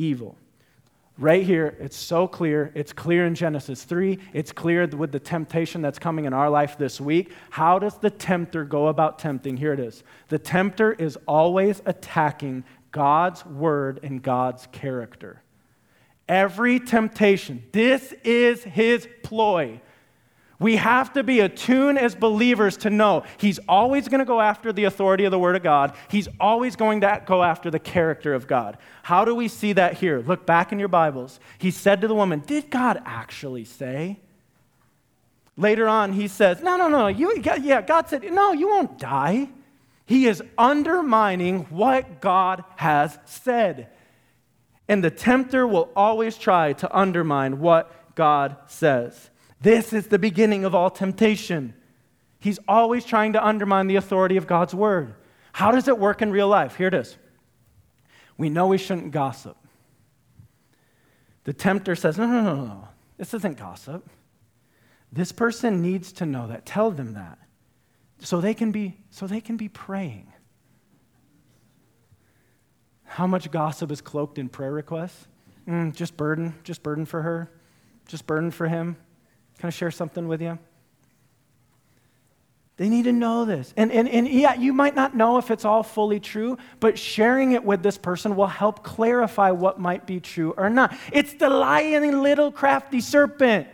evil. 0.00 0.36
Right 1.18 1.44
here, 1.44 1.76
it's 1.78 1.96
so 1.96 2.26
clear. 2.26 2.72
It's 2.74 2.94
clear 2.94 3.26
in 3.26 3.34
Genesis 3.34 3.84
3. 3.84 4.18
It's 4.32 4.52
clear 4.52 4.86
with 4.86 5.12
the 5.12 5.20
temptation 5.20 5.82
that's 5.82 5.98
coming 5.98 6.24
in 6.24 6.32
our 6.32 6.48
life 6.48 6.78
this 6.78 6.98
week. 6.98 7.32
How 7.50 7.78
does 7.78 7.98
the 7.98 8.08
tempter 8.08 8.64
go 8.64 8.88
about 8.88 9.18
tempting? 9.18 9.58
Here 9.58 9.74
it 9.74 9.80
is. 9.80 10.02
The 10.28 10.38
tempter 10.38 10.92
is 10.94 11.18
always 11.28 11.82
attacking 11.84 12.64
God's 12.90 13.44
word 13.44 14.00
and 14.02 14.22
God's 14.22 14.66
character. 14.72 15.42
Every 16.26 16.80
temptation, 16.80 17.64
this 17.72 18.14
is 18.24 18.64
his 18.64 19.06
ploy. 19.22 19.80
We 20.60 20.76
have 20.76 21.14
to 21.14 21.24
be 21.24 21.40
attuned 21.40 21.98
as 21.98 22.14
believers 22.14 22.76
to 22.78 22.90
know 22.90 23.24
He's 23.38 23.58
always 23.66 24.08
going 24.08 24.18
to 24.18 24.26
go 24.26 24.40
after 24.40 24.72
the 24.72 24.84
authority 24.84 25.24
of 25.24 25.30
the 25.30 25.38
Word 25.38 25.56
of 25.56 25.62
God. 25.62 25.96
He's 26.08 26.28
always 26.38 26.76
going 26.76 27.00
to 27.00 27.22
go 27.26 27.42
after 27.42 27.70
the 27.70 27.78
character 27.78 28.34
of 28.34 28.46
God. 28.46 28.76
How 29.02 29.24
do 29.24 29.34
we 29.34 29.48
see 29.48 29.72
that 29.72 29.94
here? 29.94 30.20
Look 30.20 30.44
back 30.44 30.70
in 30.70 30.78
your 30.78 30.88
Bibles. 30.88 31.40
He 31.58 31.70
said 31.70 32.02
to 32.02 32.08
the 32.08 32.14
woman, 32.14 32.44
Did 32.46 32.70
God 32.70 33.02
actually 33.06 33.64
say? 33.64 34.20
Later 35.56 35.88
on, 35.88 36.12
he 36.12 36.28
says, 36.28 36.62
No, 36.62 36.76
no, 36.76 36.88
no, 36.88 37.08
you, 37.08 37.42
yeah, 37.42 37.80
God 37.80 38.08
said, 38.08 38.22
No, 38.30 38.52
you 38.52 38.68
won't 38.68 38.98
die. 38.98 39.48
He 40.04 40.26
is 40.26 40.42
undermining 40.58 41.60
what 41.70 42.20
God 42.20 42.64
has 42.76 43.18
said. 43.24 43.88
And 44.88 45.02
the 45.02 45.10
tempter 45.10 45.66
will 45.66 45.88
always 45.96 46.36
try 46.36 46.74
to 46.74 46.96
undermine 46.96 47.60
what 47.60 48.14
God 48.14 48.56
says. 48.66 49.29
This 49.60 49.92
is 49.92 50.06
the 50.06 50.18
beginning 50.18 50.64
of 50.64 50.74
all 50.74 50.90
temptation. 50.90 51.74
He's 52.38 52.58
always 52.66 53.04
trying 53.04 53.34
to 53.34 53.46
undermine 53.46 53.86
the 53.86 53.96
authority 53.96 54.36
of 54.36 54.46
God's 54.46 54.74
word. 54.74 55.14
How 55.52 55.70
does 55.70 55.88
it 55.88 55.98
work 55.98 56.22
in 56.22 56.30
real 56.30 56.48
life? 56.48 56.76
Here 56.76 56.88
it 56.88 56.94
is. 56.94 57.16
We 58.38 58.48
know 58.48 58.68
we 58.68 58.78
shouldn't 58.78 59.10
gossip. 59.10 59.56
The 61.44 61.52
tempter 61.52 61.94
says, 61.94 62.16
No, 62.16 62.26
no, 62.26 62.40
no, 62.42 62.64
no. 62.64 62.88
This 63.18 63.34
isn't 63.34 63.58
gossip. 63.58 64.08
This 65.12 65.32
person 65.32 65.82
needs 65.82 66.12
to 66.12 66.26
know 66.26 66.46
that. 66.46 66.64
Tell 66.64 66.90
them 66.90 67.14
that. 67.14 67.38
So 68.20 68.40
they 68.40 68.54
can 68.54 68.72
be, 68.72 68.96
so 69.10 69.26
they 69.26 69.40
can 69.40 69.56
be 69.56 69.68
praying. 69.68 70.32
How 73.04 73.26
much 73.26 73.50
gossip 73.50 73.90
is 73.90 74.00
cloaked 74.00 74.38
in 74.38 74.48
prayer 74.48 74.72
requests? 74.72 75.26
Mm, 75.68 75.94
just 75.94 76.16
burden, 76.16 76.54
just 76.64 76.82
burden 76.82 77.04
for 77.04 77.22
her, 77.22 77.50
just 78.06 78.26
burden 78.26 78.50
for 78.50 78.68
him. 78.68 78.96
Can 79.60 79.66
I 79.66 79.70
share 79.70 79.90
something 79.90 80.26
with 80.26 80.40
you? 80.40 80.58
They 82.78 82.88
need 82.88 83.02
to 83.04 83.12
know 83.12 83.44
this. 83.44 83.74
And, 83.76 83.92
and, 83.92 84.08
and 84.08 84.26
yeah, 84.26 84.54
you 84.54 84.72
might 84.72 84.94
not 84.94 85.14
know 85.14 85.36
if 85.36 85.50
it's 85.50 85.66
all 85.66 85.82
fully 85.82 86.18
true, 86.18 86.56
but 86.80 86.98
sharing 86.98 87.52
it 87.52 87.62
with 87.62 87.82
this 87.82 87.98
person 87.98 88.36
will 88.36 88.46
help 88.46 88.82
clarify 88.82 89.50
what 89.50 89.78
might 89.78 90.06
be 90.06 90.18
true 90.18 90.54
or 90.56 90.70
not. 90.70 90.96
It's 91.12 91.34
the 91.34 91.50
lying 91.50 92.22
little 92.22 92.50
crafty 92.50 93.02
serpent. 93.02 93.68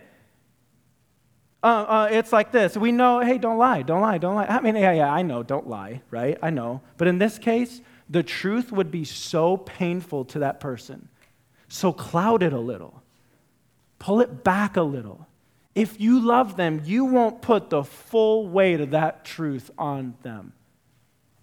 Uh, 1.63 1.67
uh, 1.67 2.09
it's 2.11 2.33
like 2.33 2.51
this. 2.51 2.75
We 2.75 2.91
know, 2.91 3.21
hey, 3.21 3.37
don't 3.37 3.57
lie, 3.57 3.81
don't 3.81 4.01
lie, 4.01 4.17
don't 4.17 4.35
lie. 4.35 4.45
I 4.45 4.59
mean, 4.59 4.75
yeah, 4.75 4.91
yeah, 4.91 5.09
I 5.09 5.21
know, 5.21 5.41
don't 5.41 5.69
lie, 5.69 6.01
right? 6.11 6.37
I 6.43 6.49
know. 6.49 6.81
But 6.97 7.07
in 7.07 7.17
this 7.17 7.39
case, 7.39 7.79
the 8.09 8.23
truth 8.23 8.73
would 8.73 8.91
be 8.91 9.05
so 9.05 9.55
painful 9.55 10.25
to 10.25 10.39
that 10.39 10.59
person. 10.59 11.07
So 11.69 11.93
cloud 11.93 12.43
it 12.43 12.51
a 12.51 12.59
little, 12.59 13.01
pull 13.99 14.19
it 14.19 14.43
back 14.43 14.75
a 14.75 14.81
little 14.81 15.26
if 15.77 16.01
you 16.01 16.19
love 16.19 16.57
them, 16.57 16.81
you 16.85 17.05
won't 17.05 17.39
put 17.39 17.69
the 17.69 17.83
full 17.83 18.47
weight 18.47 18.81
of 18.81 18.91
that 18.91 19.23
truth 19.23 19.69
on 19.77 20.15
them. 20.23 20.53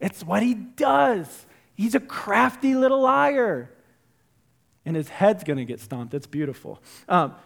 It's 0.01 0.25
what 0.25 0.43
he 0.43 0.55
does. 0.55 1.47
He's 1.75 1.95
a 1.95 2.01
crafty 2.01 2.75
little 2.75 3.01
liar. 3.01 3.71
And 4.85 4.97
his 4.97 5.09
head's 5.09 5.45
going 5.45 5.59
to 5.59 5.65
get 5.65 5.79
stomped. 5.79 6.15
It's 6.15 6.27
beautiful. 6.27 6.83
Um, 7.09 7.37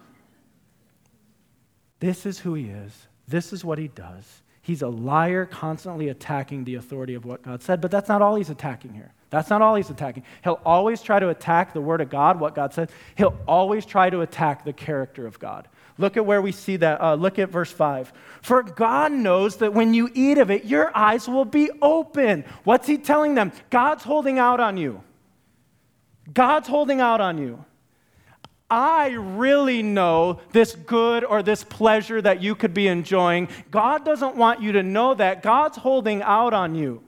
this 2.00 2.25
is 2.25 2.38
who 2.38 2.54
he 2.54 2.71
is. 2.71 3.07
This 3.28 3.52
is 3.52 3.62
what 3.62 3.76
he 3.76 3.88
does. 3.88 4.42
He's 4.62 4.80
a 4.80 4.88
liar 4.88 5.45
constantly 5.45 6.09
attacking 6.09 6.64
the 6.64 6.76
authority 6.76 7.12
of 7.12 7.26
what 7.26 7.42
God 7.42 7.62
said, 7.62 7.83
but 7.83 7.90
that's 7.90 8.09
not 8.09 8.23
all 8.23 8.35
he's 8.35 8.49
attacking 8.49 8.95
here. 8.95 9.12
That's 9.28 9.50
not 9.50 9.61
all 9.61 9.75
he's 9.75 9.90
attacking. 9.90 10.23
He'll 10.42 10.61
always 10.64 11.02
try 11.02 11.21
to 11.21 11.28
attack 11.28 11.75
the 11.75 11.83
word 11.83 12.00
of 12.00 12.09
God, 12.09 12.40
what 12.40 12.54
God 12.54 12.73
said. 12.73 12.90
He'll 13.14 13.37
always 13.47 13.85
try 13.85 14.09
to 14.09 14.23
attack 14.23 14.64
the 14.64 14.73
character 14.73 15.26
of 15.26 15.38
God. 15.38 15.68
Look 15.99 16.17
at 16.17 16.25
where 16.25 16.40
we 16.40 16.52
see 16.52 16.76
that. 16.76 17.00
Uh, 17.00 17.14
look 17.14 17.38
at 17.40 17.50
verse 17.50 17.73
5. 17.73 18.12
For 18.40 18.62
God 18.62 19.11
knows 19.11 19.57
that 19.57 19.75
when 19.75 19.93
you 19.93 20.09
eat 20.14 20.38
of 20.38 20.50
it, 20.50 20.64
your 20.64 20.97
eyes 20.97 21.28
will 21.28 21.45
be 21.45 21.71
open. 21.83 22.45
What's 22.62 22.87
he 22.87 22.99
telling 22.99 23.35
them? 23.35 23.52
God's 23.69 24.05
holding 24.05 24.38
out 24.38 24.61
on 24.61 24.76
you. 24.76 25.02
God's 26.33 26.69
holding 26.69 27.00
out 27.00 27.21
on 27.21 27.38
you. 27.38 27.64
I 28.71 29.09
really 29.11 29.83
know 29.83 30.40
this 30.52 30.75
good 30.75 31.25
or 31.25 31.43
this 31.43 31.64
pleasure 31.64 32.21
that 32.21 32.43
you 32.43 32.55
could 32.55 32.75
be 32.75 32.87
enjoying. 32.87 33.49
God 33.71 34.05
doesn't 34.05 34.37
want 34.37 34.61
you 34.62 34.73
to 34.73 34.83
know 34.83 35.14
that. 35.14 35.43
God's 35.43 35.78
holding 35.78 36.23
out 36.23 36.52
on 36.52 36.75
you. 36.75 37.02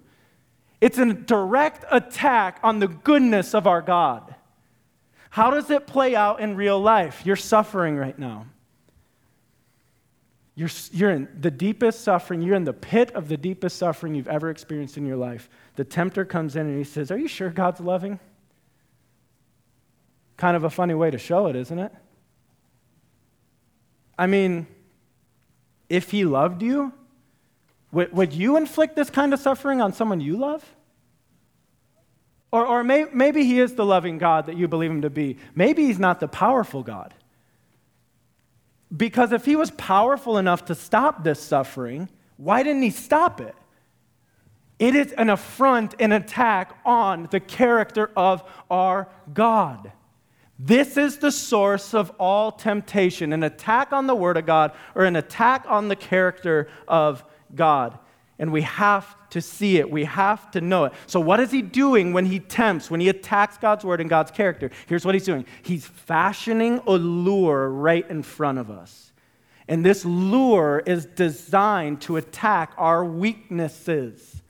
It's 0.80 0.98
a 0.98 1.12
direct 1.12 1.84
attack 1.90 2.58
on 2.62 2.78
the 2.78 2.88
goodness 2.88 3.54
of 3.54 3.66
our 3.66 3.82
God. 3.82 4.34
How 5.28 5.50
does 5.50 5.70
it 5.70 5.86
play 5.86 6.16
out 6.16 6.40
in 6.40 6.56
real 6.56 6.80
life? 6.80 7.22
You're 7.24 7.36
suffering 7.36 7.96
right 7.96 8.18
now. 8.18 8.46
You're, 10.60 10.68
you're 10.92 11.10
in 11.10 11.26
the 11.40 11.50
deepest 11.50 12.02
suffering, 12.02 12.42
you're 12.42 12.54
in 12.54 12.64
the 12.64 12.74
pit 12.74 13.12
of 13.12 13.28
the 13.28 13.38
deepest 13.38 13.78
suffering 13.78 14.14
you've 14.14 14.28
ever 14.28 14.50
experienced 14.50 14.98
in 14.98 15.06
your 15.06 15.16
life. 15.16 15.48
The 15.76 15.84
tempter 15.84 16.26
comes 16.26 16.54
in 16.54 16.66
and 16.66 16.76
he 16.76 16.84
says, 16.84 17.10
Are 17.10 17.16
you 17.16 17.28
sure 17.28 17.48
God's 17.48 17.80
loving? 17.80 18.20
Kind 20.36 20.58
of 20.58 20.64
a 20.64 20.68
funny 20.68 20.92
way 20.92 21.10
to 21.10 21.16
show 21.16 21.46
it, 21.46 21.56
isn't 21.56 21.78
it? 21.78 21.94
I 24.18 24.26
mean, 24.26 24.66
if 25.88 26.10
he 26.10 26.26
loved 26.26 26.60
you, 26.60 26.92
would, 27.90 28.12
would 28.12 28.34
you 28.34 28.58
inflict 28.58 28.96
this 28.96 29.08
kind 29.08 29.32
of 29.32 29.40
suffering 29.40 29.80
on 29.80 29.94
someone 29.94 30.20
you 30.20 30.36
love? 30.36 30.62
Or, 32.52 32.66
or 32.66 32.84
may, 32.84 33.06
maybe 33.10 33.44
he 33.44 33.60
is 33.60 33.76
the 33.76 33.86
loving 33.86 34.18
God 34.18 34.44
that 34.44 34.58
you 34.58 34.68
believe 34.68 34.90
him 34.90 35.00
to 35.00 35.10
be. 35.10 35.38
Maybe 35.54 35.86
he's 35.86 35.98
not 35.98 36.20
the 36.20 36.28
powerful 36.28 36.82
God. 36.82 37.14
Because 38.94 39.32
if 39.32 39.44
he 39.44 39.56
was 39.56 39.70
powerful 39.72 40.38
enough 40.38 40.64
to 40.66 40.74
stop 40.74 41.22
this 41.22 41.40
suffering, 41.40 42.08
why 42.36 42.62
didn't 42.62 42.82
he 42.82 42.90
stop 42.90 43.40
it? 43.40 43.54
It 44.78 44.94
is 44.94 45.12
an 45.12 45.30
affront, 45.30 45.94
an 46.00 46.12
attack 46.12 46.76
on 46.84 47.28
the 47.30 47.40
character 47.40 48.10
of 48.16 48.42
our 48.70 49.08
God. 49.32 49.92
This 50.58 50.96
is 50.96 51.18
the 51.18 51.32
source 51.32 51.94
of 51.94 52.10
all 52.18 52.52
temptation 52.52 53.32
an 53.32 53.42
attack 53.42 53.92
on 53.92 54.06
the 54.06 54.14
Word 54.14 54.36
of 54.36 54.46
God 54.46 54.72
or 54.94 55.04
an 55.04 55.16
attack 55.16 55.64
on 55.68 55.88
the 55.88 55.96
character 55.96 56.68
of 56.88 57.24
God 57.54 57.98
and 58.40 58.50
we 58.50 58.62
have 58.62 59.14
to 59.28 59.40
see 59.42 59.76
it. 59.76 59.88
We 59.88 60.04
have 60.04 60.50
to 60.52 60.62
know 60.62 60.86
it. 60.86 60.94
So, 61.06 61.20
what 61.20 61.38
is 61.38 61.52
he 61.52 61.60
doing 61.60 62.14
when 62.14 62.24
he 62.24 62.40
tempts, 62.40 62.90
when 62.90 62.98
he 62.98 63.10
attacks 63.10 63.58
God's 63.58 63.84
word 63.84 64.00
and 64.00 64.08
God's 64.08 64.30
character? 64.30 64.70
Here's 64.88 65.04
what 65.04 65.14
he's 65.14 65.26
doing 65.26 65.44
he's 65.62 65.86
fashioning 65.86 66.80
a 66.86 66.92
lure 66.92 67.68
right 67.68 68.08
in 68.10 68.22
front 68.22 68.58
of 68.58 68.70
us. 68.70 69.12
And 69.68 69.84
this 69.84 70.04
lure 70.04 70.82
is 70.84 71.04
designed 71.06 72.00
to 72.02 72.16
attack 72.16 72.72
our 72.76 73.04
weaknesses. 73.04 74.42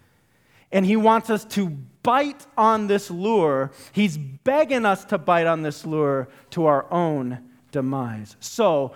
And 0.73 0.87
he 0.87 0.97
wants 0.97 1.28
us 1.28 1.44
to 1.47 1.70
bite 2.04 2.47
on 2.56 2.87
this 2.87 3.11
lure. 3.11 3.73
He's 3.90 4.16
begging 4.16 4.87
us 4.87 5.04
to 5.06 5.18
bite 5.18 5.49
on 5.49 5.62
this 5.62 5.85
lure 5.85 6.28
to 6.50 6.66
our 6.66 6.90
own 6.92 7.40
demise. 7.73 8.37
So, 8.38 8.92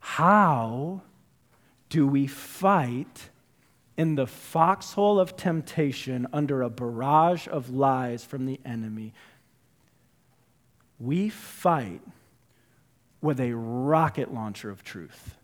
how 0.00 1.02
do 1.90 2.06
we 2.06 2.26
fight? 2.26 3.28
In 3.96 4.16
the 4.16 4.26
foxhole 4.26 5.20
of 5.20 5.36
temptation 5.36 6.26
under 6.32 6.62
a 6.62 6.70
barrage 6.70 7.46
of 7.48 7.70
lies 7.70 8.24
from 8.24 8.46
the 8.46 8.60
enemy, 8.64 9.12
we 10.98 11.28
fight 11.28 12.00
with 13.20 13.40
a 13.40 13.52
rocket 13.52 14.32
launcher 14.32 14.70
of 14.70 14.82
truth. 14.82 15.36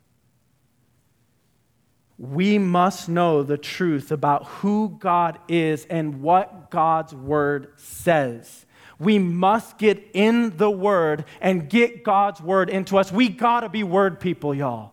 We 2.18 2.58
must 2.58 3.08
know 3.08 3.42
the 3.42 3.56
truth 3.56 4.12
about 4.12 4.46
who 4.46 4.96
God 4.98 5.38
is 5.48 5.86
and 5.86 6.20
what 6.20 6.70
God's 6.70 7.14
word 7.14 7.72
says. 7.76 8.66
We 8.98 9.18
must 9.18 9.78
get 9.78 10.10
in 10.12 10.58
the 10.58 10.70
word 10.70 11.24
and 11.40 11.70
get 11.70 12.04
God's 12.04 12.42
word 12.42 12.68
into 12.68 12.98
us. 12.98 13.10
We 13.10 13.30
got 13.30 13.60
to 13.60 13.70
be 13.70 13.82
word 13.82 14.20
people, 14.20 14.54
y'all. 14.54 14.92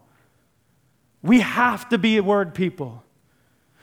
We 1.22 1.42
have 1.42 1.90
to 1.90 1.98
be 1.98 2.22
word 2.22 2.54
people. 2.54 3.04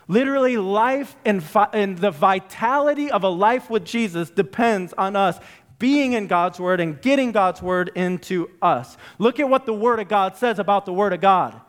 Literally, 0.07 0.57
life 0.57 1.17
and, 1.25 1.43
fi- 1.43 1.69
and 1.73 1.97
the 1.99 2.11
vitality 2.11 3.11
of 3.11 3.25
a 3.25 3.29
life 3.29 3.71
with 3.71 3.85
Jesus 3.85 4.31
depends 4.31 4.93
on 4.95 5.17
us 5.17 5.39
being 5.79 6.13
in 6.13 6.27
God's 6.27 6.61
Word 6.61 6.81
and 6.81 7.01
getting 7.01 7.33
God's 7.33 7.63
Word 7.63 7.91
into 7.95 8.51
us. 8.61 8.97
Look 9.19 9.41
at 9.41 9.49
what 9.49 9.67
the 9.67 9.75
Word 9.75 10.01
of 10.01 10.09
God 10.09 10.37
says 10.37 10.59
about 10.59 10.87
the 10.87 10.93
Word 10.93 11.13
of 11.13 11.21
God. 11.21 11.61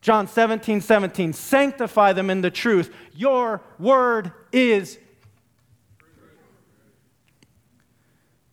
John 0.00 0.26
17, 0.26 0.80
17, 0.80 1.32
sanctify 1.32 2.12
them 2.12 2.28
in 2.28 2.40
the 2.40 2.50
truth. 2.50 2.94
Your 3.14 3.62
Word 3.78 4.32
is 4.52 4.98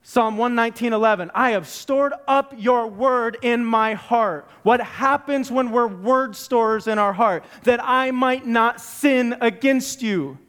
Psalm 0.10 0.38
119, 0.38 0.92
11. 0.94 1.30
I 1.36 1.52
have 1.52 1.68
stored 1.68 2.14
up 2.28 2.56
your 2.58 2.88
word 2.88 3.38
in 3.44 3.64
my 3.64 3.94
heart. 3.94 4.50
What 4.64 4.82
happens 4.82 5.52
when 5.52 5.70
we're 5.70 5.86
word 5.86 6.36
storers 6.36 6.88
in 6.88 6.98
our 6.98 7.14
heart? 7.14 7.44
That 7.62 7.80
I 7.84 8.10
might 8.10 8.44
not 8.44 8.82
sin 8.82 9.38
against 9.40 10.02
you. 10.02 10.40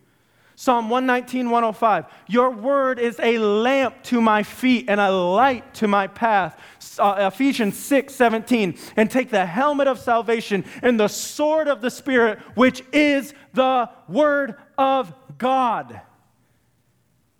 Psalm 0.56 0.88
119, 0.88 1.50
105. 1.50 2.06
Your 2.26 2.48
word 2.48 2.98
is 2.98 3.20
a 3.20 3.36
lamp 3.36 4.02
to 4.04 4.22
my 4.22 4.42
feet 4.42 4.86
and 4.88 4.98
a 4.98 5.10
light 5.10 5.74
to 5.74 5.86
my 5.86 6.06
path. 6.06 6.58
Uh, 6.98 7.30
Ephesians 7.30 7.78
6, 7.78 8.14
17. 8.14 8.78
And 8.96 9.10
take 9.10 9.28
the 9.28 9.44
helmet 9.44 9.88
of 9.88 9.98
salvation 9.98 10.64
and 10.80 10.98
the 10.98 11.08
sword 11.08 11.68
of 11.68 11.82
the 11.82 11.90
Spirit, 11.90 12.38
which 12.54 12.82
is 12.94 13.34
the 13.52 13.90
word 14.08 14.54
of 14.78 15.12
God. 15.36 16.00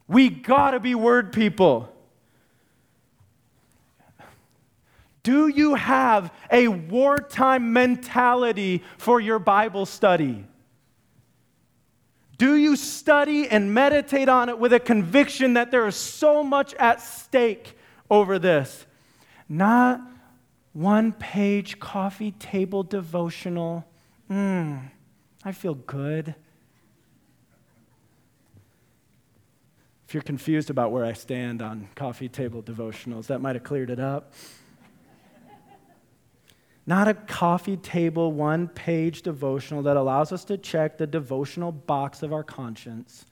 We 0.07 0.29
gotta 0.29 0.81
be 0.81 0.95
word 0.95 1.33
people. 1.33 1.97
Do 5.23 5.49
you 5.49 5.75
have 5.75 6.33
a 6.51 6.69
wartime 6.69 7.73
mentality 7.73 8.83
for 8.99 9.21
your 9.21 9.39
Bible 9.39 9.87
study? 9.87 10.47
Do 12.39 12.57
you 12.57 12.75
study 12.77 13.47
and 13.49 13.75
meditate 13.75 14.31
on 14.31 14.49
it 14.49 14.59
with 14.59 14.73
a 14.73 14.81
conviction 14.81 15.55
that 15.55 15.71
there 15.71 15.87
is 15.87 15.95
so 15.95 16.43
much 16.43 16.73
at 16.75 17.03
stake 17.03 17.77
over 18.09 18.39
this? 18.39 18.87
Not 19.47 20.01
one 20.73 21.13
page 21.13 21.79
coffee 21.79 22.31
table 22.31 22.83
devotional. 22.83 23.85
Mmm, 24.31 24.91
I 25.45 25.53
feel 25.53 25.75
good. 25.75 26.35
If 30.09 30.15
you're 30.15 30.23
confused 30.23 30.71
about 30.71 30.93
where 30.93 31.05
I 31.05 31.13
stand 31.13 31.61
on 31.61 31.89
coffee 31.95 32.29
table 32.29 32.63
devotionals, 32.63 33.27
that 33.27 33.41
might 33.41 33.55
have 33.55 33.65
cleared 33.65 33.91
it 33.91 34.01
up. 34.01 34.33
Not 36.87 37.09
a 37.09 37.15
coffee 37.15 37.77
table, 37.77 38.33
one 38.33 38.69
page 38.69 39.23
devotional 39.23 39.83
that 39.83 39.97
allows 39.97 40.33
us 40.33 40.45
to 40.47 40.57
check 40.57 40.99
the 40.99 41.07
devotional 41.07 41.73
box 41.73 42.23
of 42.23 42.33
our 42.33 42.43
conscience. 42.43 43.27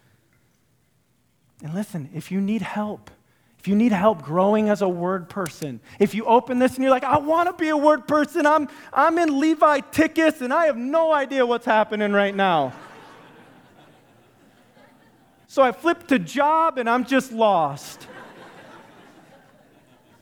And 1.63 1.75
listen, 1.75 2.11
if 2.15 2.31
you 2.31 2.41
need 2.41 2.63
help, 2.63 3.11
if 3.59 3.67
you 3.67 3.75
need 3.75 3.91
help 3.91 4.23
growing 4.23 4.69
as 4.69 4.83
a 4.83 4.89
word 4.89 5.29
person, 5.29 5.81
if 5.99 6.15
you 6.15 6.25
open 6.25 6.59
this 6.59 6.75
and 6.75 6.83
you're 6.83 6.93
like, 6.93 7.05
I 7.05 7.19
want 7.19 7.49
to 7.49 7.53
be 7.53 7.71
a 7.71 7.77
word 7.77 8.07
person, 8.07 8.47
I'm, 8.47 8.69
I'm 8.93 9.19
in 9.19 9.41
Leviticus 9.41 10.41
and 10.41 10.53
I 10.53 10.67
have 10.67 10.77
no 10.77 11.13
idea 11.13 11.45
what's 11.45 11.67
happening 11.67 12.13
right 12.13 12.35
now. 12.35 12.73
so 15.49 15.63
I 15.63 15.73
flip 15.73 16.07
to 16.09 16.21
Job 16.21 16.79
and 16.79 16.89
I'm 16.89 17.05
just 17.05 17.33
lost 17.33 18.07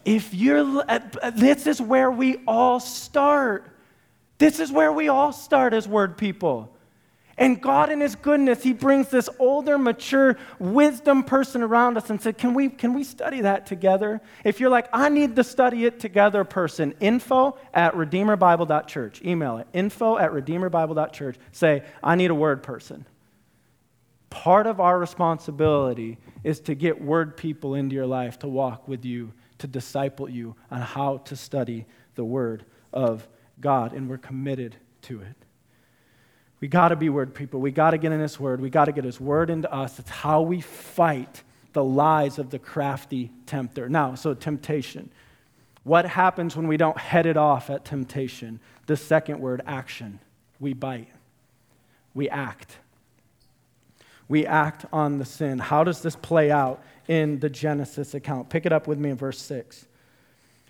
if 0.07 0.33
you're, 0.33 0.85
this 1.35 1.67
is 1.67 1.83
where 1.83 2.11
we 2.13 2.37
all 2.47 2.79
start. 2.79 3.67
This 4.39 4.61
is 4.61 4.71
where 4.71 4.93
we 4.93 5.09
all 5.09 5.33
start 5.33 5.75
as 5.75 5.89
word 5.89 6.17
people. 6.17 6.73
And 7.37 7.61
God, 7.61 7.91
in 7.91 8.01
His 8.01 8.15
goodness, 8.15 8.63
He 8.63 8.73
brings 8.73 9.09
this 9.09 9.29
older, 9.41 9.77
mature, 9.77 10.39
wisdom 10.61 11.25
person 11.25 11.61
around 11.61 11.99
us 11.99 12.09
and 12.09 12.23
said, 12.23 12.39
Can 12.39 12.55
we, 12.55 12.69
can 12.69 12.95
we 12.95 13.03
study 13.03 13.43
that 13.43 13.67
together? 13.67 14.23
If 14.45 14.61
you're 14.61 14.71
like, 14.71 14.89
I 14.93 15.09
need 15.09 15.37
to 15.37 15.45
study 15.45 15.85
it 15.85 15.99
together, 15.99 16.45
person, 16.45 16.95
info 17.01 17.59
at 17.75 17.95
redeemerbible.church. 17.95 19.23
Email 19.23 19.59
it, 19.59 19.67
info 19.75 20.17
at 20.17 20.31
redeemerbible.church. 20.31 21.37
Say, 21.51 21.83
I 22.03 22.15
need 22.15 22.31
a 22.31 22.35
word 22.35 22.63
person. 22.63 23.05
Part 24.31 24.67
of 24.67 24.81
our 24.81 24.99
responsibility 24.99 26.19
is 26.45 26.61
to 26.61 26.77
get 26.77 27.03
word 27.03 27.37
people 27.37 27.75
into 27.75 27.95
your 27.97 28.07
life 28.07 28.39
to 28.39 28.49
walk 28.49 28.87
with 28.87 29.05
you 29.05 29.33
to 29.59 29.67
disciple 29.67 30.29
you 30.29 30.55
on 30.71 30.81
how 30.81 31.19
to 31.19 31.37
study 31.37 31.87
the 32.15 32.25
Word 32.25 32.65
of 32.93 33.27
God, 33.61 33.93
and 33.93 34.09
we're 34.09 34.19
committed 34.19 34.77
to 35.03 35.21
it. 35.21 35.37
We 36.61 36.69
got 36.69 36.89
to 36.89 36.97
be 36.97 37.09
Word 37.09 37.35
people. 37.35 37.61
We 37.61 37.71
got 37.71 37.91
to 37.91 37.99
get 37.99 38.13
in 38.13 38.21
His 38.21 38.41
Word. 38.41 38.61
We 38.61 38.71
got 38.71 38.87
to 38.87 38.93
get 38.93 39.05
His 39.05 39.21
Word 39.21 39.51
into 39.51 39.73
us. 39.73 39.99
It's 39.99 40.11
how 40.11 40.43
we 40.43 40.61
fight 40.61 41.43
the 41.73 41.85
lies 41.85 42.39
of 42.39 42.51
the 42.51 42.59
crafty 42.59 43.31
tempter. 43.45 43.89
Now, 43.89 44.15
so 44.15 44.33
temptation. 44.33 45.11
What 45.85 46.07
happens 46.07 46.57
when 46.57 46.67
we 46.67 46.79
don't 46.79 46.99
head 46.99 47.27
it 47.27 47.37
off 47.37 47.71
at 47.71 47.85
temptation? 47.85 48.61
The 48.87 48.97
second 48.97 49.41
word, 49.41 49.63
action. 49.67 50.19
We 50.59 50.73
bite, 50.73 51.09
we 52.15 52.29
act. 52.29 52.79
We 54.29 54.47
act 54.47 54.85
on 54.93 55.19
the 55.19 55.25
sin. 55.25 55.59
How 55.59 55.85
does 55.85 56.03
this 56.03 56.17
play 56.17 56.51
out 56.51 56.83
in 57.09 57.39
the 57.41 57.51
Genesis 57.51 58.15
account. 58.15 58.49
Pick 58.49 58.67
it 58.67 58.73
up 58.73 58.87
with 58.87 58.99
me 58.99 59.11
in 59.11 59.17
verse 59.17 59.39
6. 59.41 59.87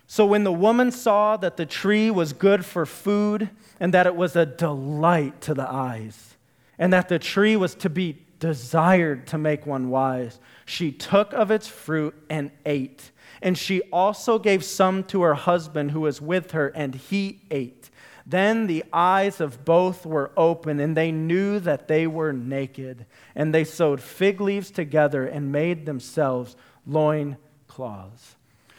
So 0.07 0.25
when 0.25 0.43
the 0.43 0.53
woman 0.53 0.91
saw 0.91 1.35
that 1.37 1.57
the 1.57 1.65
tree 1.65 2.09
was 2.09 2.31
good 2.33 2.63
for 2.63 2.85
food 2.85 3.49
and 3.79 3.93
that 3.93 4.05
it 4.05 4.15
was 4.15 4.35
a 4.35 4.45
delight 4.45 5.41
to 5.41 5.53
the 5.53 5.69
eyes, 5.69 6.35
and 6.79 6.93
that 6.93 7.09
the 7.09 7.19
tree 7.19 7.57
was 7.57 7.75
to 7.75 7.89
be 7.89 8.19
desired 8.39 9.27
to 9.27 9.37
make 9.37 9.65
one 9.65 9.89
wise, 9.89 10.39
she 10.65 10.91
took 10.91 11.33
of 11.33 11.51
its 11.51 11.67
fruit 11.67 12.15
and 12.29 12.51
ate. 12.65 13.11
And 13.41 13.57
she 13.57 13.81
also 13.91 14.39
gave 14.39 14.63
some 14.63 15.03
to 15.05 15.23
her 15.23 15.33
husband 15.33 15.91
who 15.91 16.01
was 16.01 16.21
with 16.21 16.51
her, 16.51 16.69
and 16.69 16.95
he 16.95 17.41
ate. 17.51 17.86
Then 18.29 18.67
the 18.67 18.83
eyes 18.91 19.39
of 19.39 19.63
both 19.63 20.05
were 20.05 20.31
open, 20.35 20.81
and 20.81 20.97
they 20.97 21.13
knew 21.13 21.59
that 21.61 21.87
they 21.87 22.07
were 22.07 22.33
naked. 22.33 23.05
And 23.35 23.53
they 23.53 23.63
sewed 23.63 24.01
fig 24.01 24.41
leaves 24.41 24.69
together 24.69 25.25
and 25.25 25.53
made 25.53 25.85
themselves 25.85 26.57
loin 26.85 27.37
cloths. 27.67 28.35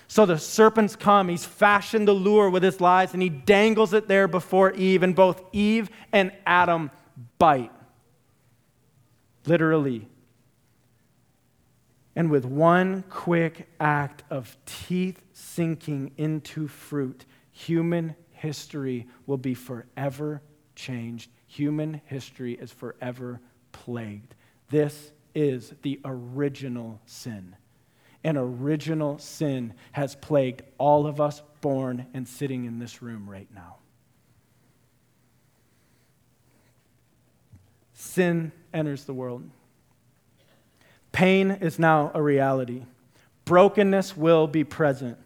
So 0.06 0.26
the 0.26 0.38
serpent's 0.38 0.96
come. 0.96 1.30
He's 1.30 1.46
fashioned 1.46 2.06
the 2.06 2.12
lure 2.12 2.50
with 2.50 2.62
his 2.62 2.78
lies, 2.78 3.14
and 3.14 3.22
he 3.22 3.30
dangles 3.30 3.94
it 3.94 4.06
there 4.06 4.28
before 4.28 4.72
Eve. 4.72 5.02
And 5.02 5.16
both 5.16 5.42
Eve 5.52 5.88
and 6.12 6.30
Adam 6.46 6.90
bite. 7.38 7.72
Literally. 9.46 10.08
And 12.14 12.30
with 12.30 12.44
one 12.44 13.02
quick 13.08 13.66
act 13.80 14.24
of 14.28 14.58
teeth 14.66 15.22
sinking 15.32 16.12
into 16.18 16.68
fruit, 16.68 17.24
human 17.50 18.14
history 18.38 19.06
will 19.26 19.36
be 19.36 19.54
forever 19.54 20.42
changed. 20.74 21.30
Human 21.46 22.00
history 22.06 22.54
is 22.54 22.70
forever 22.70 23.40
plagued. 23.72 24.34
This 24.70 25.12
is 25.34 25.74
the 25.82 26.00
original 26.04 27.00
sin. 27.06 27.56
An 28.24 28.36
original 28.36 29.18
sin 29.18 29.74
has 29.92 30.14
plagued 30.16 30.62
all 30.76 31.06
of 31.06 31.20
us 31.20 31.42
born 31.60 32.06
and 32.14 32.26
sitting 32.26 32.64
in 32.64 32.78
this 32.78 33.02
room 33.02 33.28
right 33.28 33.48
now. 33.54 33.76
Sin 37.94 38.52
enters 38.72 39.04
the 39.04 39.14
world. 39.14 39.48
Pain 41.10 41.50
is 41.50 41.78
now 41.78 42.12
a 42.14 42.22
reality. 42.22 42.84
Brokenness 43.44 44.16
will 44.16 44.46
be 44.46 44.62
present. 44.62 45.18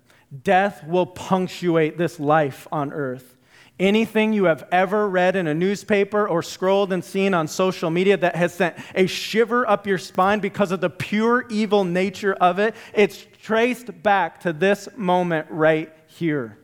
Death 0.42 0.86
will 0.86 1.06
punctuate 1.06 1.98
this 1.98 2.18
life 2.18 2.66
on 2.72 2.92
earth. 2.92 3.36
Anything 3.78 4.32
you 4.32 4.44
have 4.44 4.66
ever 4.70 5.08
read 5.08 5.34
in 5.34 5.46
a 5.46 5.54
newspaper 5.54 6.26
or 6.26 6.42
scrolled 6.42 6.92
and 6.92 7.04
seen 7.04 7.34
on 7.34 7.48
social 7.48 7.90
media 7.90 8.16
that 8.16 8.36
has 8.36 8.54
sent 8.54 8.76
a 8.94 9.06
shiver 9.06 9.68
up 9.68 9.86
your 9.86 9.98
spine 9.98 10.40
because 10.40 10.72
of 10.72 10.80
the 10.80 10.90
pure 10.90 11.46
evil 11.50 11.84
nature 11.84 12.34
of 12.34 12.58
it, 12.58 12.74
it's 12.94 13.26
traced 13.42 14.02
back 14.02 14.40
to 14.40 14.52
this 14.52 14.88
moment 14.96 15.48
right 15.50 15.92
here. 16.06 16.58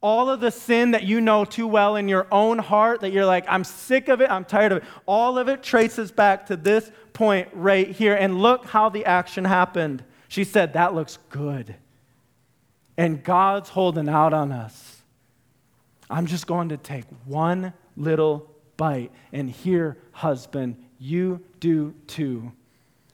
All 0.00 0.30
of 0.30 0.40
the 0.40 0.50
sin 0.50 0.92
that 0.92 1.02
you 1.02 1.20
know 1.20 1.44
too 1.44 1.66
well 1.66 1.96
in 1.96 2.08
your 2.08 2.28
own 2.32 2.58
heart, 2.58 3.00
that 3.00 3.12
you're 3.12 3.26
like, 3.26 3.44
I'm 3.48 3.64
sick 3.64 4.08
of 4.08 4.20
it, 4.20 4.30
I'm 4.30 4.44
tired 4.44 4.72
of 4.72 4.78
it, 4.78 4.84
all 5.06 5.38
of 5.38 5.48
it 5.48 5.62
traces 5.62 6.12
back 6.12 6.46
to 6.46 6.56
this 6.56 6.90
point 7.12 7.48
right 7.52 7.90
here. 7.90 8.14
And 8.14 8.40
look 8.40 8.64
how 8.66 8.88
the 8.88 9.04
action 9.04 9.44
happened. 9.44 10.04
She 10.28 10.44
said, 10.44 10.72
That 10.74 10.94
looks 10.94 11.18
good 11.30 11.74
and 12.98 13.22
God's 13.22 13.70
holding 13.70 14.08
out 14.08 14.34
on 14.34 14.50
us. 14.50 15.02
I'm 16.10 16.26
just 16.26 16.46
going 16.48 16.70
to 16.70 16.76
take 16.76 17.04
one 17.24 17.72
little 17.96 18.50
bite, 18.76 19.12
and 19.32 19.48
here, 19.48 19.96
husband, 20.12 20.76
you 20.98 21.40
do 21.60 21.94
too. 22.08 22.52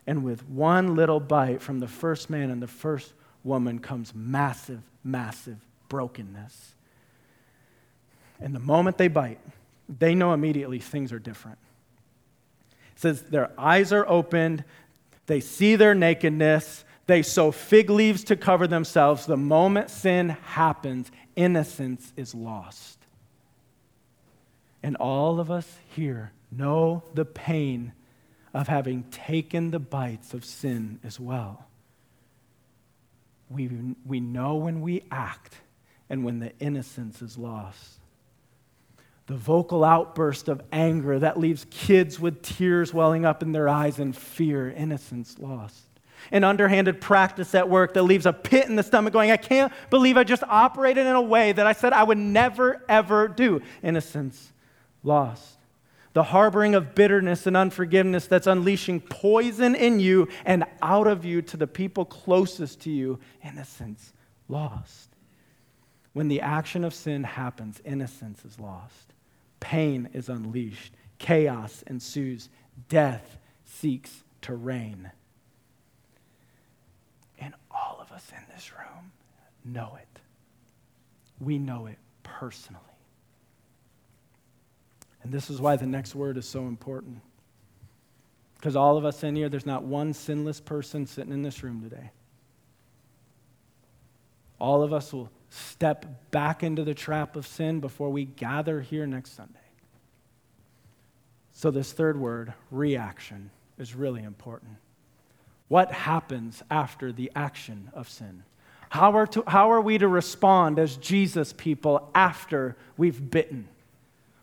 And 0.07 0.25
with 0.25 0.49
one 0.49 0.97
little 0.97 1.21
bite 1.21 1.61
from 1.61 1.81
the 1.81 1.89
first 1.89 2.31
man 2.31 2.51
and 2.51 2.63
the 2.63 2.67
first 2.67 3.13
woman 3.43 3.79
comes 3.79 4.15
massive, 4.15 4.81
massive 5.03 5.59
brokenness. 5.89 6.75
And 8.41 8.55
the 8.55 8.61
moment 8.61 8.97
they 8.97 9.09
bite, 9.09 9.41
they 9.89 10.15
know 10.15 10.33
immediately 10.33 10.79
things 10.79 11.13
are 11.13 11.19
different. 11.19 11.59
It 12.71 13.01
says 13.01 13.23
their 13.23 13.51
eyes 13.59 13.93
are 13.93 14.09
opened, 14.09 14.65
they 15.27 15.41
see 15.41 15.77
their 15.77 15.95
nakedness, 15.95 16.85
they 17.07 17.23
sew 17.23 17.53
fig 17.53 17.91
leaves 17.91 18.25
to 18.25 18.37
cover 18.37 18.67
themselves. 18.67 19.27
The 19.27 19.37
moment 19.37 19.91
sin 19.91 20.31
happens, 20.31 21.11
innocence 21.37 22.13
is 22.17 22.35
lost. 22.35 22.99
And 24.83 24.97
all 24.97 25.41
of 25.41 25.51
us 25.51 25.79
here 25.95 26.33
know 26.51 27.03
the 27.15 27.25
pain 27.25 27.93
of 28.53 28.69
having 28.69 29.03
taken 29.05 29.71
the 29.71 29.79
bites 29.79 30.33
of 30.35 30.45
sin 30.45 31.01
as 31.03 31.19
well. 31.19 31.67
We, 33.51 33.69
we 34.07 34.21
know 34.21 34.57
when 34.57 34.81
we 34.81 35.05
act 35.11 35.55
and 36.09 36.25
when 36.25 36.39
the 36.39 36.53
innocence 36.59 37.21
is 37.21 37.37
lost. 37.37 37.99
the 39.27 39.37
vocal 39.37 39.85
outburst 39.85 40.49
of 40.49 40.61
anger 40.71 41.19
that 41.19 41.39
leaves 41.39 41.67
kids 41.71 42.21
with 42.21 42.43
tears 42.43 42.93
welling 42.93 43.25
up 43.25 43.43
in 43.43 43.53
their 43.53 43.69
eyes 43.69 43.99
and 43.99 44.15
fear, 44.15 44.71
innocence 44.71 45.39
lost. 45.39 45.83
An 46.31 46.45
underhanded 46.45 47.01
practice 47.01 47.55
at 47.55 47.69
work 47.69 47.95
that 47.95 48.03
leaves 48.03 48.27
a 48.27 48.33
pit 48.33 48.67
in 48.67 48.77
the 48.77 48.83
stomach 48.83 49.13
going, 49.13 49.31
I 49.31 49.37
can't 49.37 49.73
believe 49.91 50.17
I 50.17 50.25
just 50.25 50.43
operated 50.45 51.07
in 51.07 51.15
a 51.15 51.23
way 51.23 51.53
that 51.53 51.67
I 51.67 51.73
said 51.73 51.93
I 51.93 52.03
would 52.03 52.19
never, 52.19 52.83
ever 52.89 53.29
do. 53.29 53.61
Innocence 53.83 54.53
lost. 55.03 55.59
The 56.15 56.23
harboring 56.23 56.77
of 56.77 56.95
bitterness 56.95 57.47
and 57.47 57.57
unforgiveness 57.57 58.27
that's 58.27 58.47
unleashing 58.47 59.01
poison 59.01 59.75
in 59.75 59.99
you 59.99 60.29
and 60.45 60.65
out 60.81 61.09
of 61.09 61.25
you 61.25 61.43
to 61.43 61.57
the 61.57 61.67
people 61.67 62.05
closest 62.05 62.81
to 62.83 62.91
you. 62.91 63.19
Innocence 63.43 64.13
lost. 64.49 65.11
When 66.13 66.29
the 66.29 66.41
action 66.41 66.85
of 66.85 66.95
sin 66.95 67.25
happens, 67.25 67.81
innocence 67.85 68.45
is 68.45 68.61
lost. 68.61 69.13
Pain 69.59 70.09
is 70.13 70.29
unleashed. 70.29 70.95
Chaos 71.19 71.83
ensues. 71.89 72.49
Death 72.89 73.39
seeks 73.65 74.23
to 74.43 74.55
reign. 74.55 75.11
Us 78.15 78.31
in 78.31 78.43
this 78.55 78.73
room 78.73 79.11
know 79.65 79.99
it. 80.01 80.21
We 81.41 81.59
know 81.59 81.87
it 81.87 81.99
personally. 82.23 82.81
And 85.23 85.33
this 85.33 85.51
is 85.51 85.61
why 85.61 85.77
the 85.77 85.87
next 85.87 86.15
word 86.15 86.37
is 86.37 86.47
so 86.47 86.67
important. 86.67 87.21
Because 88.57 88.77
all 88.77 88.97
of 88.97 89.05
us 89.05 89.25
in 89.25 89.35
here, 89.35 89.49
there's 89.49 89.67
not 89.67 89.83
one 89.83 90.13
sinless 90.13 90.61
person 90.61 91.07
sitting 91.07 91.33
in 91.33 91.43
this 91.43 91.63
room 91.63 91.83
today. 91.83 92.11
All 94.61 94.83
of 94.83 94.93
us 94.93 95.13
will 95.13 95.31
step 95.51 96.31
back 96.31 96.63
into 96.63 96.85
the 96.85 96.95
trap 96.95 97.37
of 97.37 97.47
sin 97.47 97.81
before 97.81 98.11
we 98.11 98.25
gather 98.25 98.81
here 98.81 99.07
next 99.07 99.35
Sunday. 99.37 99.59
So, 101.53 101.71
this 101.71 101.93
third 101.93 102.19
word, 102.19 102.53
reaction, 102.71 103.51
is 103.79 103.95
really 103.95 104.23
important. 104.23 104.77
What 105.75 105.91
happens 105.91 106.63
after 106.71 107.11
the 107.11 107.33
action 107.35 107.91
of 107.95 108.09
sin? 108.09 108.45
How 108.91 109.17
are, 109.17 109.27
to, 109.27 109.43
how 109.45 109.73
are 109.73 109.81
we 109.81 109.99
to 109.99 110.07
respond 110.07 110.79
as 110.79 110.97
Jesus 110.97 111.53
people 111.53 112.13
after 112.15 112.77
we've 112.97 113.29
bitten? 113.29 113.67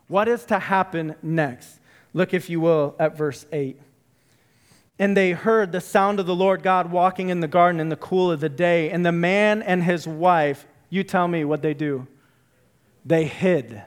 What 0.10 0.28
is 0.28 0.44
to 0.48 0.60
happen 0.60 1.16
next? 1.24 1.80
Look, 2.14 2.34
if 2.34 2.50
you 2.50 2.60
will, 2.60 2.98
at 3.00 3.16
verse 3.16 3.46
8. 3.54 3.80
And 5.00 5.16
they 5.16 5.32
heard 5.32 5.72
the 5.72 5.80
sound 5.80 6.20
of 6.20 6.26
the 6.26 6.36
Lord 6.36 6.64
God 6.64 6.92
walking 6.92 7.30
in 7.30 7.40
the 7.40 7.48
garden 7.48 7.80
in 7.80 7.88
the 7.88 7.96
cool 7.96 8.30
of 8.30 8.42
the 8.42 8.50
day, 8.50 8.90
and 8.90 9.06
the 9.06 9.14
man 9.14 9.62
and 9.62 9.86
his 9.86 10.06
wife 10.06 10.68
you 10.90 11.02
tell 11.02 11.30
me 11.30 11.46
what 11.46 11.62
they 11.62 11.74
do. 11.74 12.08
They 13.06 13.24
hid 13.24 13.84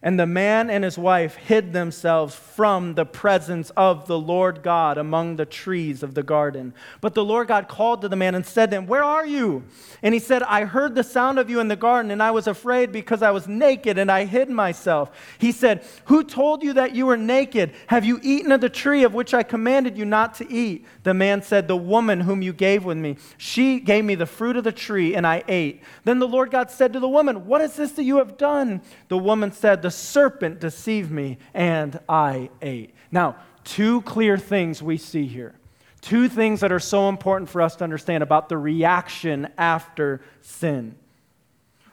and 0.00 0.18
the 0.18 0.26
man 0.26 0.70
and 0.70 0.84
his 0.84 0.96
wife 0.96 1.34
hid 1.34 1.72
themselves 1.72 2.34
from 2.34 2.94
the 2.94 3.04
presence 3.04 3.70
of 3.76 4.06
the 4.06 4.18
Lord 4.18 4.62
God 4.62 4.96
among 4.96 5.36
the 5.36 5.46
trees 5.46 6.04
of 6.04 6.14
the 6.14 6.22
garden. 6.22 6.72
But 7.00 7.14
the 7.14 7.24
Lord 7.24 7.48
God 7.48 7.66
called 7.66 8.02
to 8.02 8.08
the 8.08 8.14
man 8.14 8.36
and 8.36 8.46
said 8.46 8.70
to 8.70 8.76
him, 8.76 8.86
Where 8.86 9.02
are 9.02 9.26
you? 9.26 9.64
And 10.00 10.14
he 10.14 10.20
said, 10.20 10.44
I 10.44 10.64
heard 10.64 10.94
the 10.94 11.02
sound 11.02 11.40
of 11.40 11.50
you 11.50 11.58
in 11.58 11.66
the 11.66 11.74
garden, 11.74 12.12
and 12.12 12.22
I 12.22 12.30
was 12.30 12.46
afraid 12.46 12.92
because 12.92 13.22
I 13.22 13.32
was 13.32 13.48
naked 13.48 13.98
and 13.98 14.10
I 14.10 14.24
hid 14.24 14.48
myself. 14.48 15.10
He 15.38 15.50
said, 15.50 15.84
Who 16.04 16.22
told 16.22 16.62
you 16.62 16.74
that 16.74 16.94
you 16.94 17.06
were 17.06 17.16
naked? 17.16 17.72
Have 17.88 18.04
you 18.04 18.20
eaten 18.22 18.52
of 18.52 18.60
the 18.60 18.68
tree 18.68 19.02
of 19.02 19.14
which 19.14 19.34
I 19.34 19.42
commanded 19.42 19.98
you 19.98 20.04
not 20.04 20.34
to 20.34 20.48
eat? 20.48 20.86
The 21.02 21.14
man 21.14 21.42
said, 21.42 21.66
The 21.66 21.76
woman 21.76 22.20
whom 22.20 22.40
you 22.40 22.52
gave 22.52 22.84
with 22.84 22.98
me, 22.98 23.16
she 23.36 23.80
gave 23.80 24.04
me 24.04 24.14
the 24.14 24.26
fruit 24.26 24.56
of 24.56 24.62
the 24.62 24.70
tree, 24.70 25.16
and 25.16 25.26
I 25.26 25.42
ate. 25.48 25.82
Then 26.04 26.20
the 26.20 26.28
Lord 26.28 26.52
God 26.52 26.70
said 26.70 26.92
to 26.92 27.00
the 27.00 27.08
woman, 27.08 27.46
What 27.46 27.62
is 27.62 27.74
this 27.74 27.92
that 27.92 28.04
you 28.04 28.18
have 28.18 28.38
done? 28.38 28.80
The 29.08 29.18
woman 29.18 29.50
said, 29.50 29.82
the 29.88 29.92
serpent 29.92 30.60
deceived 30.60 31.10
me, 31.10 31.38
and 31.54 31.98
I 32.10 32.50
ate. 32.60 32.94
Now, 33.10 33.36
two 33.64 34.02
clear 34.02 34.36
things 34.36 34.82
we 34.82 34.98
see 34.98 35.26
here. 35.26 35.54
Two 36.02 36.28
things 36.28 36.60
that 36.60 36.70
are 36.70 36.78
so 36.78 37.08
important 37.08 37.48
for 37.48 37.62
us 37.62 37.74
to 37.76 37.84
understand 37.84 38.22
about 38.22 38.50
the 38.50 38.58
reaction 38.58 39.48
after 39.56 40.20
sin. 40.42 40.94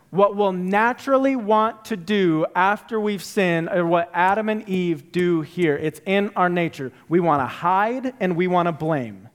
What 0.09 0.35
we'll 0.35 0.51
naturally 0.51 1.37
want 1.37 1.85
to 1.85 1.95
do 1.95 2.45
after 2.53 2.99
we've 2.99 3.23
sinned, 3.23 3.69
or 3.69 3.85
what 3.85 4.11
Adam 4.13 4.49
and 4.49 4.67
Eve 4.67 5.13
do 5.13 5.39
here, 5.39 5.77
it's 5.77 6.01
in 6.05 6.31
our 6.35 6.49
nature. 6.49 6.91
We 7.07 7.21
want 7.21 7.39
to 7.43 7.45
hide 7.45 8.13
and 8.19 8.35
we 8.35 8.47
want 8.47 8.65
to 8.67 8.73
blame. 8.73 9.29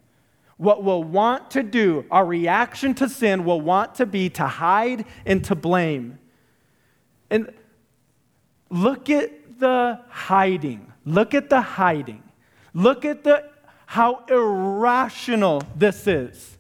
What 0.59 0.85
we'll 0.85 1.03
want 1.03 1.53
to 1.53 1.63
do, 1.63 2.05
our 2.11 2.27
reaction 2.27 2.93
to 2.97 3.09
sin 3.09 3.47
will 3.47 3.63
want 3.63 3.95
to 3.95 4.05
be 4.05 4.29
to 4.29 4.47
hide 4.47 5.07
and 5.25 5.43
to 5.47 5.55
blame. 5.55 6.19
And 7.31 7.55
Look 8.71 9.11
at 9.11 9.59
the 9.59 10.01
hiding. 10.09 10.93
Look 11.05 11.35
at 11.35 11.51
the 11.51 11.61
hiding. 11.61 12.23
Look 12.73 13.05
at 13.05 13.25
the 13.25 13.51
how 13.87 14.25
irrational 14.29 15.63
this 15.75 16.07
is. 16.07 16.57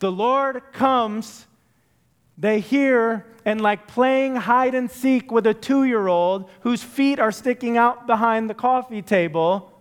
The 0.00 0.12
Lord 0.12 0.62
comes, 0.72 1.46
they 2.36 2.60
hear, 2.60 3.24
and 3.44 3.60
like 3.60 3.88
playing 3.88 4.36
hide 4.36 4.74
and 4.74 4.90
seek 4.90 5.32
with 5.32 5.46
a 5.46 5.54
two 5.54 5.84
year 5.84 6.08
old 6.08 6.50
whose 6.60 6.82
feet 6.82 7.18
are 7.18 7.32
sticking 7.32 7.78
out 7.78 8.06
behind 8.06 8.50
the 8.50 8.54
coffee 8.54 9.00
table, 9.00 9.72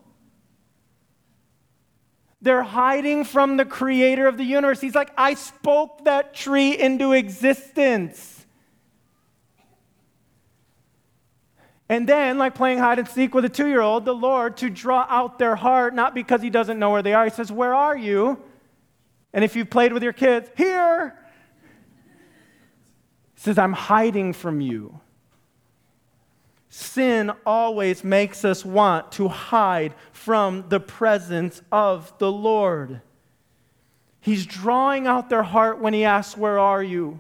they're 2.42 2.64
hiding 2.64 3.26
from 3.26 3.58
the 3.58 3.66
creator 3.66 4.28
of 4.28 4.38
the 4.38 4.44
universe. 4.44 4.80
He's 4.80 4.96
like, 4.96 5.12
I 5.18 5.34
spoke 5.34 6.06
that 6.06 6.34
tree 6.34 6.78
into 6.78 7.12
existence. 7.12 8.41
And 11.92 12.08
then, 12.08 12.38
like 12.38 12.56
playing 12.56 12.78
hide 12.78 13.00
and 13.00 13.08
seek 13.08 13.36
with 13.36 13.44
a 13.44 13.50
two 13.50 13.68
year 13.68 13.82
old, 13.82 14.06
the 14.06 14.16
Lord, 14.16 14.56
to 14.58 14.70
draw 14.70 15.06
out 15.10 15.38
their 15.38 15.58
heart, 15.58 15.94
not 15.94 16.16
because 16.16 16.42
He 16.42 16.50
doesn't 16.50 16.80
know 16.80 16.90
where 16.90 17.02
they 17.02 17.14
are, 17.14 17.26
He 17.26 17.32
says, 17.32 17.52
Where 17.52 17.74
are 17.74 17.98
you? 17.98 18.42
And 19.34 19.44
if 19.44 19.58
you've 19.58 19.70
played 19.70 19.92
with 19.92 20.02
your 20.02 20.14
kids, 20.14 20.50
here. 20.56 21.20
He 23.36 23.42
says, 23.42 23.58
I'm 23.58 23.74
hiding 23.74 24.32
from 24.32 24.62
you. 24.62 25.02
Sin 26.70 27.34
always 27.46 28.06
makes 28.06 28.46
us 28.46 28.64
want 28.64 29.12
to 29.14 29.28
hide 29.28 29.94
from 30.14 30.70
the 30.70 30.80
presence 30.80 31.62
of 31.74 32.18
the 32.20 32.32
Lord. 32.32 33.02
He's 34.22 34.46
drawing 34.46 35.08
out 35.08 35.30
their 35.30 35.44
heart 35.44 35.82
when 35.82 35.94
He 35.94 36.06
asks, 36.06 36.38
Where 36.38 36.58
are 36.58 36.82
you? 36.82 37.20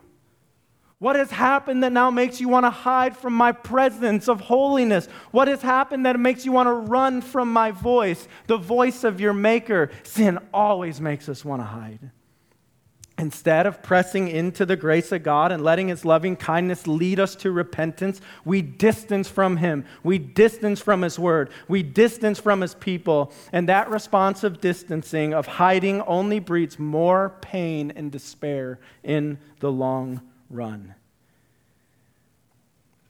What 1.01 1.15
has 1.15 1.31
happened 1.31 1.83
that 1.83 1.91
now 1.91 2.11
makes 2.11 2.39
you 2.39 2.47
want 2.47 2.67
to 2.67 2.69
hide 2.69 3.17
from 3.17 3.33
my 3.33 3.53
presence 3.53 4.29
of 4.29 4.39
holiness? 4.39 5.07
What 5.31 5.47
has 5.47 5.63
happened 5.63 6.05
that 6.05 6.19
makes 6.19 6.45
you 6.45 6.51
want 6.51 6.67
to 6.67 6.73
run 6.73 7.23
from 7.23 7.51
my 7.51 7.71
voice, 7.71 8.27
the 8.45 8.57
voice 8.57 9.03
of 9.03 9.19
your 9.19 9.33
Maker? 9.33 9.89
Sin 10.03 10.37
always 10.53 11.01
makes 11.01 11.27
us 11.27 11.43
want 11.43 11.63
to 11.63 11.65
hide. 11.65 12.11
Instead 13.17 13.65
of 13.65 13.81
pressing 13.81 14.27
into 14.27 14.63
the 14.63 14.75
grace 14.75 15.11
of 15.11 15.23
God 15.23 15.51
and 15.51 15.63
letting 15.63 15.87
His 15.87 16.05
loving 16.05 16.35
kindness 16.35 16.85
lead 16.85 17.19
us 17.19 17.33
to 17.37 17.51
repentance, 17.51 18.21
we 18.45 18.61
distance 18.61 19.27
from 19.27 19.57
Him. 19.57 19.85
We 20.03 20.19
distance 20.19 20.81
from 20.81 21.01
His 21.01 21.17
Word. 21.17 21.49
We 21.67 21.81
distance 21.81 22.37
from 22.37 22.61
His 22.61 22.75
people. 22.75 23.33
And 23.51 23.67
that 23.67 23.89
response 23.89 24.43
of 24.43 24.61
distancing, 24.61 25.33
of 25.33 25.47
hiding, 25.47 26.01
only 26.01 26.37
breeds 26.37 26.77
more 26.77 27.33
pain 27.41 27.91
and 27.95 28.11
despair 28.11 28.77
in 29.01 29.39
the 29.61 29.71
long 29.71 30.21
run. 30.51 30.95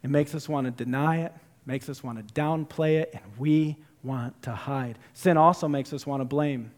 It 0.03 0.09
makes 0.09 0.33
us 0.33 0.49
want 0.49 0.65
to 0.65 0.71
deny 0.71 1.21
it, 1.21 1.33
makes 1.65 1.89
us 1.89 2.03
want 2.03 2.25
to 2.25 2.33
downplay 2.33 3.01
it, 3.01 3.11
and 3.13 3.23
we 3.37 3.77
want 4.03 4.41
to 4.43 4.51
hide. 4.51 4.97
Sin 5.13 5.37
also 5.37 5.67
makes 5.67 5.93
us 5.93 6.07
want 6.07 6.21
to 6.21 6.25
blame. 6.25 6.71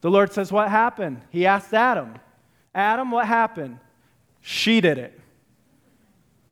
The 0.00 0.10
Lord 0.10 0.32
says, 0.32 0.50
What 0.50 0.70
happened? 0.70 1.20
He 1.30 1.46
asked 1.46 1.74
Adam, 1.74 2.14
Adam, 2.74 3.10
what 3.10 3.26
happened? 3.26 3.78
She 4.40 4.80
did 4.80 4.98
it. 4.98 5.20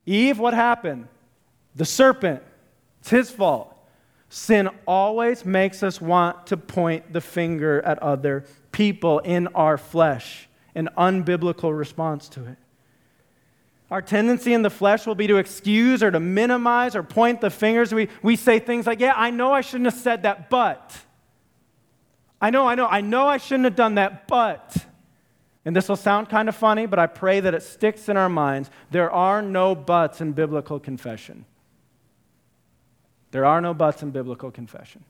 Eve, 0.05 0.37
what 0.37 0.53
happened? 0.53 1.07
The 1.75 1.85
serpent. 1.85 2.43
It's 2.99 3.09
his 3.09 3.31
fault. 3.31 3.75
Sin 4.29 4.69
always 4.85 5.43
makes 5.43 5.81
us 5.81 5.99
want 5.99 6.47
to 6.47 6.57
point 6.57 7.13
the 7.13 7.21
finger 7.21 7.81
at 7.81 7.97
other 7.99 8.45
people 8.71 9.19
in 9.19 9.47
our 9.49 9.77
flesh, 9.77 10.47
an 10.75 10.89
unbiblical 10.97 11.75
response 11.75 12.29
to 12.29 12.45
it. 12.45 12.57
Our 13.91 14.01
tendency 14.01 14.53
in 14.53 14.61
the 14.61 14.69
flesh 14.69 15.07
will 15.07 15.15
be 15.15 15.27
to 15.27 15.37
excuse 15.37 16.03
or 16.03 16.11
to 16.11 16.19
minimize 16.19 16.95
or 16.95 17.01
point 17.01 17.41
the 17.41 17.49
fingers. 17.49 17.93
We, 17.93 18.09
we 18.21 18.35
say 18.35 18.59
things 18.59 18.85
like, 18.85 18.99
Yeah, 18.99 19.13
I 19.15 19.31
know 19.31 19.51
I 19.51 19.61
shouldn't 19.61 19.91
have 19.91 19.99
said 19.99 20.23
that, 20.23 20.49
but. 20.49 20.95
I 22.41 22.51
know, 22.51 22.67
I 22.67 22.75
know, 22.75 22.87
I 22.87 23.01
know 23.01 23.27
I 23.27 23.37
shouldn't 23.37 23.65
have 23.65 23.75
done 23.75 23.95
that, 23.95 24.27
but. 24.27 24.75
And 25.65 25.75
this 25.75 25.89
will 25.89 25.97
sound 25.97 26.29
kind 26.29 26.47
of 26.47 26.55
funny, 26.55 26.85
but 26.85 26.99
I 26.99 27.07
pray 27.07 27.41
that 27.41 27.53
it 27.53 27.63
sticks 27.63 28.07
in 28.07 28.15
our 28.15 28.29
minds. 28.29 28.69
There 28.91 29.11
are 29.11 29.41
no 29.41 29.75
buts 29.75 30.21
in 30.21 30.31
biblical 30.31 30.79
confession. 30.79 31.45
There 33.31 33.45
are 33.45 33.59
no 33.59 33.73
buts 33.73 34.01
in 34.01 34.11
biblical 34.11 34.51
confession. 34.51 35.03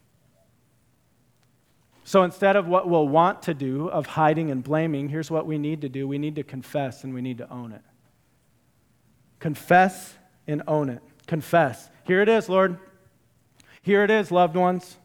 So 2.04 2.24
instead 2.24 2.56
of 2.56 2.66
what 2.66 2.88
we'll 2.88 3.06
want 3.06 3.42
to 3.42 3.54
do 3.54 3.88
of 3.88 4.06
hiding 4.06 4.50
and 4.50 4.64
blaming, 4.64 5.08
here's 5.08 5.30
what 5.30 5.46
we 5.46 5.58
need 5.58 5.82
to 5.82 5.88
do 5.88 6.08
we 6.08 6.18
need 6.18 6.34
to 6.36 6.42
confess 6.42 7.04
and 7.04 7.14
we 7.14 7.20
need 7.20 7.38
to 7.38 7.48
own 7.50 7.72
it. 7.72 7.82
Confess 9.40 10.14
and 10.46 10.62
own 10.68 10.88
it. 10.88 11.02
Confess. 11.26 11.90
Here 12.04 12.22
it 12.22 12.28
is, 12.28 12.48
Lord. 12.48 12.78
Here 13.82 14.04
it 14.04 14.10
is, 14.10 14.30
loved 14.30 14.56
ones. 14.56 14.96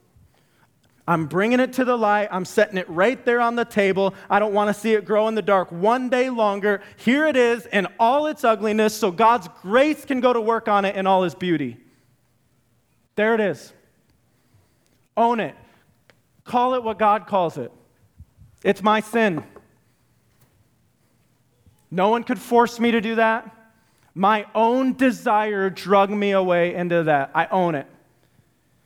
I'm 1.08 1.28
bringing 1.28 1.60
it 1.60 1.74
to 1.74 1.86
the 1.86 1.98
light. 1.98 2.30
I'm 2.32 2.46
setting 2.46 2.78
it 2.78 2.90
right 2.90 3.24
there 3.26 3.40
on 3.40 3.56
the 3.56 3.64
table. 3.64 4.16
I 4.30 4.40
don't 4.40 4.54
want 4.54 4.76
to 4.76 4.80
see 4.80 4.94
it 4.94 5.06
grow 5.06 5.28
in 5.28 5.36
the 5.36 5.42
dark 5.42 5.72
one 5.72 6.10
day 6.10 6.30
longer. 6.30 6.82
Here 6.98 7.28
it 7.28 7.38
is 7.38 7.68
in 7.68 7.88
all 8.00 8.28
its 8.28 8.44
ugliness, 8.44 8.96
so 8.96 9.12
God's 9.12 9.48
grace 9.62 10.04
can 10.04 10.20
go 10.20 10.34
to 10.34 10.42
work 10.42 10.68
on 10.68 10.84
it 10.84 10.96
in 10.96 11.06
all 11.06 11.24
its 11.24 11.36
beauty. 11.36 11.78
There 13.16 13.36
it 13.36 13.40
is. 13.40 13.72
Own 15.16 15.40
it. 15.40 15.56
Call 16.44 16.74
it 16.74 16.84
what 16.84 17.00
God 17.00 17.28
calls 17.28 17.58
it. 17.58 17.72
It's 18.64 18.82
my 18.82 19.00
sin. 19.00 19.44
No 21.92 22.10
one 22.10 22.24
could 22.24 22.40
force 22.40 22.80
me 22.80 22.92
to 22.92 23.00
do 23.00 23.16
that. 23.16 23.56
My 24.16 24.46
own 24.56 24.94
desire 24.94 25.70
drug 25.70 26.10
me 26.10 26.32
away 26.32 26.74
into 26.74 27.04
that. 27.04 27.32
I 27.36 27.48
own 27.48 27.76
it. 27.76 27.86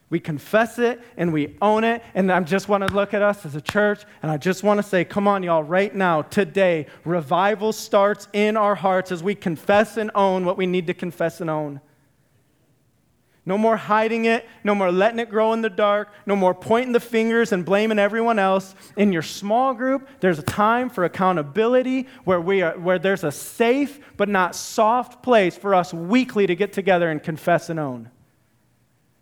We 0.09 0.19
confess 0.19 0.79
it 0.79 0.99
and 1.17 1.31
we 1.31 1.55
own 1.61 1.83
it. 1.83 2.03
And 2.15 2.31
I 2.31 2.39
just 2.41 2.67
want 2.67 2.87
to 2.87 2.93
look 2.93 3.13
at 3.13 3.21
us 3.21 3.45
as 3.45 3.55
a 3.55 3.61
church 3.61 4.05
and 4.23 4.31
I 4.31 4.37
just 4.37 4.63
want 4.63 4.79
to 4.79 4.83
say, 4.83 5.05
come 5.05 5.27
on, 5.27 5.43
y'all, 5.43 5.63
right 5.63 5.93
now, 5.93 6.23
today, 6.23 6.87
revival 7.05 7.71
starts 7.71 8.27
in 8.33 8.57
our 8.57 8.73
hearts 8.73 9.11
as 9.11 9.21
we 9.21 9.35
confess 9.35 9.97
and 9.97 10.09
own 10.15 10.45
what 10.45 10.57
we 10.57 10.65
need 10.65 10.87
to 10.87 10.95
confess 10.95 11.41
and 11.41 11.49
own. 11.49 11.79
No 13.49 13.57
more 13.57 13.77
hiding 13.77 14.25
it, 14.25 14.47
no 14.63 14.75
more 14.75 14.91
letting 14.91 15.17
it 15.17 15.27
grow 15.27 15.53
in 15.53 15.63
the 15.63 15.71
dark, 15.71 16.13
no 16.27 16.35
more 16.35 16.53
pointing 16.53 16.91
the 16.91 16.99
fingers 16.99 17.51
and 17.51 17.65
blaming 17.65 17.97
everyone 17.97 18.37
else. 18.37 18.75
In 18.95 19.11
your 19.11 19.23
small 19.23 19.73
group, 19.73 20.07
there's 20.19 20.37
a 20.37 20.43
time 20.43 20.87
for 20.87 21.03
accountability 21.03 22.05
where, 22.25 22.39
we 22.39 22.61
are, 22.61 22.77
where 22.77 22.99
there's 22.99 23.23
a 23.23 23.31
safe 23.31 23.99
but 24.17 24.29
not 24.29 24.55
soft 24.55 25.23
place 25.23 25.57
for 25.57 25.73
us 25.73 25.91
weekly 25.91 26.45
to 26.45 26.53
get 26.53 26.73
together 26.73 27.09
and 27.09 27.23
confess 27.23 27.71
and 27.71 27.79
own. 27.79 28.11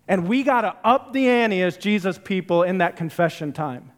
And 0.06 0.28
we 0.28 0.42
got 0.42 0.60
to 0.60 0.76
up 0.84 1.14
the 1.14 1.26
ante 1.26 1.62
as 1.62 1.78
Jesus 1.78 2.20
people 2.22 2.64
in 2.64 2.78
that 2.78 2.96
confession 2.96 3.54
time. 3.54 3.92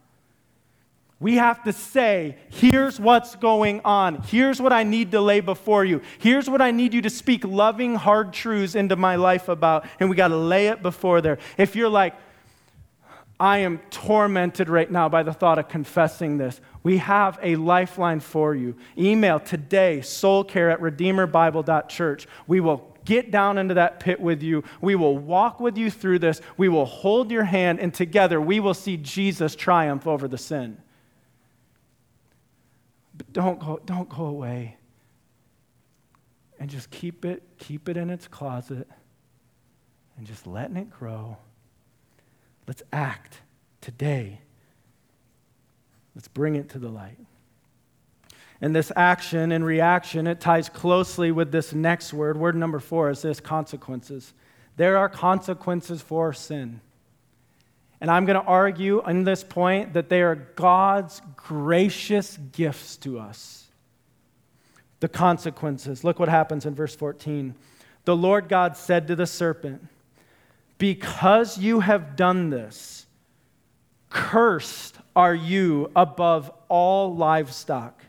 We 1.21 1.37
have 1.37 1.63
to 1.65 1.73
say, 1.75 2.39
here's 2.49 2.99
what's 2.99 3.37
going 3.37 3.83
on. 3.85 4.23
Here's 4.23 4.61
what 4.61 4.73
I 4.73 4.85
need 4.85 5.11
to 5.11 5.21
lay 5.21 5.41
before 5.41 5.85
you. 5.85 6.01
Here's 6.19 6.49
what 6.49 6.63
I 6.63 6.71
need 6.71 6.95
you 6.95 7.03
to 7.03 7.11
speak 7.11 7.45
loving, 7.45 7.95
hard 7.95 8.33
truths 8.33 8.75
into 8.75 8.97
my 8.97 9.17
life 9.17 9.51
about. 9.51 9.85
And 10.01 10.09
we 10.09 10.17
got 10.17 10.29
to 10.29 10.37
lay 10.37 10.69
it 10.69 10.83
before 10.83 11.21
there. 11.21 11.39
If 11.59 11.77
you're 11.77 11.91
like, 11.91 12.15
I 13.39 13.59
am 13.59 13.79
tormented 13.91 14.71
right 14.71 14.91
now 14.91 15.11
by 15.11 15.23
the 15.23 15.33
thought 15.33 15.59
of 15.59 15.69
confessing 15.69 16.39
this. 16.39 16.59
We 16.83 16.99
have 16.99 17.39
a 17.43 17.57
lifeline 17.57 18.21
for 18.21 18.55
you. 18.55 18.77
Email 18.97 19.41
today, 19.41 20.01
soulcare 20.01 20.73
at 20.73 20.81
redeemerbible.church. 20.81 22.29
We 22.47 22.61
will 22.61 22.97
get 23.05 23.31
down 23.31 23.59
into 23.59 23.75
that 23.75 24.01
pit 24.01 24.21
with 24.21 24.43
you. 24.43 24.65
We 24.81 24.95
will 24.95 25.19
walk 25.19 25.61
with 25.61 25.77
you 25.77 25.91
through 25.91 26.21
this. 26.21 26.41
We 26.57 26.69
will 26.69 26.87
hold 26.87 27.31
your 27.31 27.45
hand, 27.45 27.81
and 27.81 27.93
together 27.93 28.41
we 28.41 28.61
will 28.61 28.75
see 28.75 28.97
Jesus 28.97 29.55
triumph 29.55 30.07
over 30.07 30.29
the 30.29 30.39
sin. 30.39 30.79
But 33.21 33.35
don't 33.35 33.61
go, 33.61 33.79
don't 33.85 34.09
go 34.09 34.25
away. 34.25 34.79
And 36.59 36.71
just 36.71 36.91
keep 36.91 37.27
it, 37.27 37.43
keep 37.59 37.87
it 37.87 37.99
in 37.99 38.09
its 38.09 38.27
closet 38.27 38.89
and 40.17 40.27
just 40.27 40.47
letting 40.47 40.79
it 40.79 40.89
grow. 40.89 41.37
Let's 42.67 42.83
act 42.95 43.43
today. 43.83 44.41
Let's 46.15 46.29
bring 46.29 46.57
it 46.57 46.71
to 46.71 46.79
the 46.79 46.89
light. 46.89 47.19
And 48.63 48.75
this 48.75 48.91
action 48.97 49.53
and 49.53 49.67
reaction, 49.67 50.27
it 50.27 50.41
ties 50.41 50.71
closely 50.71 51.31
with 51.31 51.53
this 51.53 51.75
next 51.75 52.15
word. 52.15 52.39
Word 52.39 52.57
number 52.57 52.79
four 52.79 53.11
is 53.11 53.21
this 53.21 53.39
consequences. 53.39 54.33
There 54.77 54.97
are 54.97 55.11
consequences 55.11 56.01
for 56.01 56.33
sin. 56.33 56.81
And 58.01 58.11
I'm 58.11 58.25
going 58.25 58.41
to 58.41 58.47
argue 58.47 59.03
on 59.03 59.25
this 59.25 59.45
point 59.45 59.93
that 59.93 60.09
they 60.09 60.23
are 60.23 60.35
God's 60.35 61.21
gracious 61.37 62.39
gifts 62.53 62.97
to 62.99 63.19
us. 63.19 63.67
The 65.01 65.09
consequences. 65.09 66.03
Look 66.05 66.19
what 66.19 66.29
happens 66.29 66.67
in 66.67 66.75
verse 66.75 66.95
14. 66.95 67.55
The 68.05 68.17
Lord 68.17 68.49
God 68.49 68.77
said 68.77 69.09
to 69.09 69.17
the 69.17 69.27
serpent, 69.27 69.87
Because 70.79 71.59
you 71.59 71.81
have 71.81 72.17
done 72.17 72.51
this, 72.51 73.07
cursed 74.09 74.97
are 75.15 75.35
you 75.35 75.91
above 75.95 76.51
all 76.69 77.15
livestock 77.15 78.03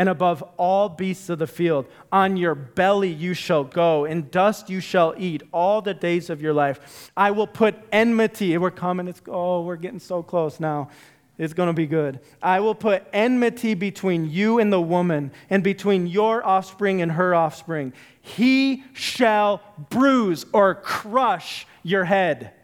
and 0.00 0.08
above 0.08 0.42
all 0.56 0.88
beasts 0.88 1.28
of 1.28 1.38
the 1.38 1.46
field. 1.46 1.84
On 2.10 2.34
your 2.34 2.54
belly 2.54 3.10
you 3.10 3.34
shall 3.34 3.64
go, 3.64 4.06
in 4.06 4.30
dust 4.30 4.70
you 4.70 4.80
shall 4.80 5.14
eat 5.18 5.42
all 5.52 5.82
the 5.82 5.92
days 5.92 6.30
of 6.30 6.40
your 6.40 6.54
life. 6.54 7.10
I 7.14 7.32
will 7.32 7.46
put 7.46 7.74
enmity. 7.92 8.56
We're 8.56 8.70
coming. 8.70 9.08
It's, 9.08 9.20
oh, 9.28 9.60
we're 9.60 9.76
getting 9.76 9.98
so 9.98 10.22
close 10.22 10.58
now. 10.58 10.88
It's 11.36 11.52
going 11.52 11.66
to 11.66 11.74
be 11.74 11.86
good. 11.86 12.20
I 12.40 12.60
will 12.60 12.74
put 12.74 13.06
enmity 13.12 13.74
between 13.74 14.30
you 14.30 14.58
and 14.58 14.72
the 14.72 14.80
woman, 14.80 15.32
and 15.50 15.62
between 15.62 16.06
your 16.06 16.46
offspring 16.46 17.02
and 17.02 17.12
her 17.12 17.34
offspring. 17.34 17.92
He 18.22 18.84
shall 18.94 19.60
bruise 19.90 20.46
or 20.54 20.76
crush 20.76 21.66
your 21.82 22.04
head, 22.04 22.54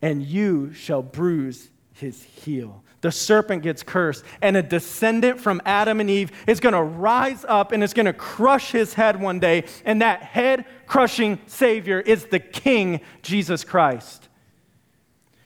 and 0.00 0.22
you 0.22 0.72
shall 0.72 1.02
bruise 1.02 1.68
his 1.92 2.22
heel 2.22 2.82
the 3.00 3.12
serpent 3.12 3.62
gets 3.62 3.82
cursed, 3.82 4.24
and 4.42 4.56
a 4.56 4.62
descendant 4.62 5.40
from 5.40 5.62
Adam 5.64 6.00
and 6.00 6.10
Eve 6.10 6.32
is 6.46 6.60
going 6.60 6.74
to 6.74 6.82
rise 6.82 7.44
up 7.48 7.72
and 7.72 7.82
is 7.82 7.94
going 7.94 8.06
to 8.06 8.12
crush 8.12 8.72
his 8.72 8.94
head 8.94 9.20
one 9.20 9.38
day. 9.38 9.64
And 9.84 10.02
that 10.02 10.22
head 10.22 10.64
crushing 10.86 11.38
Savior 11.46 12.00
is 12.00 12.26
the 12.26 12.40
King, 12.40 13.00
Jesus 13.22 13.64
Christ. 13.64 14.28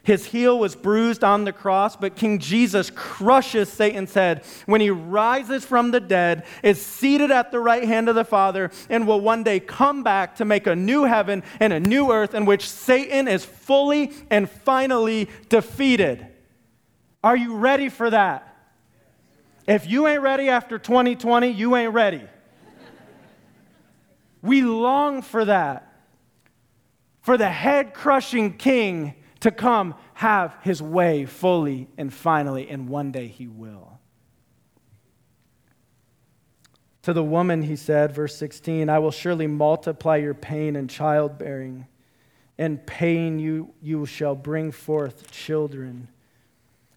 His 0.05 0.27
heel 0.27 0.59
was 0.59 0.75
bruised 0.75 1.23
on 1.23 1.45
the 1.45 1.53
cross, 1.53 1.95
but 1.95 2.17
King 2.17 2.41
Jesus 2.41 2.91
crushes 2.91 3.69
Satan's 3.69 4.13
head 4.13 4.45
when 4.67 4.81
he 4.81 4.91
rises 4.91 5.65
from 5.65 5.93
the 5.93 6.01
dead, 6.01 6.45
is 6.65 6.85
seated 6.85 7.31
at 7.31 7.53
the 7.53 7.61
right 7.61 7.85
hand 7.85 8.09
of 8.09 8.17
the 8.17 8.25
Father, 8.25 8.73
and 8.89 9.07
will 9.07 9.21
one 9.21 9.45
day 9.45 9.61
come 9.61 10.03
back 10.03 10.37
to 10.37 10.45
make 10.45 10.67
a 10.67 10.75
new 10.75 11.05
heaven 11.05 11.45
and 11.61 11.73
a 11.73 11.79
new 11.79 12.11
earth 12.11 12.35
in 12.35 12.47
which 12.47 12.69
Satan 12.69 13.29
is 13.29 13.45
fully 13.45 14.13
and 14.29 14.51
finally 14.51 15.29
defeated. 15.49 16.27
Are 17.23 17.37
you 17.37 17.57
ready 17.57 17.89
for 17.89 18.11
that? 18.11 18.49
If 19.67 19.89
you 19.89 20.07
ain't 20.09 20.23
ready 20.23 20.49
after 20.49 20.79
2020, 20.79 21.49
you 21.49 21.77
ain't 21.77 21.93
ready. 21.93 22.23
we 24.43 24.63
long 24.63 25.23
for 25.23 25.45
that. 25.45 25.89
For 27.21 27.37
the 27.39 27.49
head 27.49 27.95
crushing 27.95 28.57
king 28.57 29.15
to 29.41 29.53
come 29.53 29.95
have 30.15 30.57
his 30.63 30.83
way 30.83 31.25
fully 31.27 31.89
and 31.97 32.13
finally, 32.13 32.69
and 32.69 32.89
one 32.89 33.13
day 33.13 33.29
he 33.29 33.47
will. 33.47 34.01
To 37.03 37.13
the 37.13 37.25
woman, 37.25 37.63
he 37.63 37.75
said, 37.75 38.13
verse 38.13 38.37
16, 38.37 38.89
I 38.89 38.99
will 39.01 39.11
surely 39.11 39.49
multiply 39.49 40.17
your 40.17 40.35
pain 40.35 40.77
and 40.77 40.89
childbearing. 40.89 41.87
and 42.59 42.85
pain 42.87 43.39
you, 43.39 43.73
you 43.81 44.07
shall 44.07 44.35
bring 44.35 44.71
forth 44.71 45.31
children. 45.31 46.09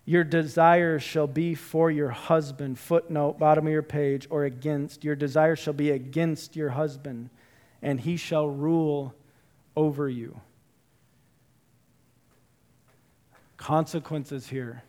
Your 0.06 0.24
desire 0.24 1.00
shall 1.00 1.26
be 1.26 1.56
for 1.56 1.90
your 1.90 2.12
husband, 2.12 2.78
footnote, 2.78 3.40
bottom 3.40 3.66
of 3.66 3.74
your 3.74 3.82
page, 3.82 4.28
or 4.30 4.46
against. 4.46 5.04
Your 5.04 5.16
desire 5.16 5.56
shall 5.56 5.74
be 5.74 5.90
against 5.90 6.56
your 6.56 6.70
husband, 6.70 7.32
and 7.82 8.00
he 8.00 8.16
shall 8.16 8.48
rule 8.48 9.16
over 9.76 10.08
you. 10.08 10.40
Consequences 13.58 14.48
here 14.48 14.84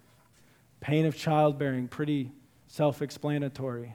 pain 0.80 1.06
of 1.06 1.16
childbearing, 1.16 1.88
pretty 1.88 2.30
self 2.68 3.00
explanatory. 3.00 3.94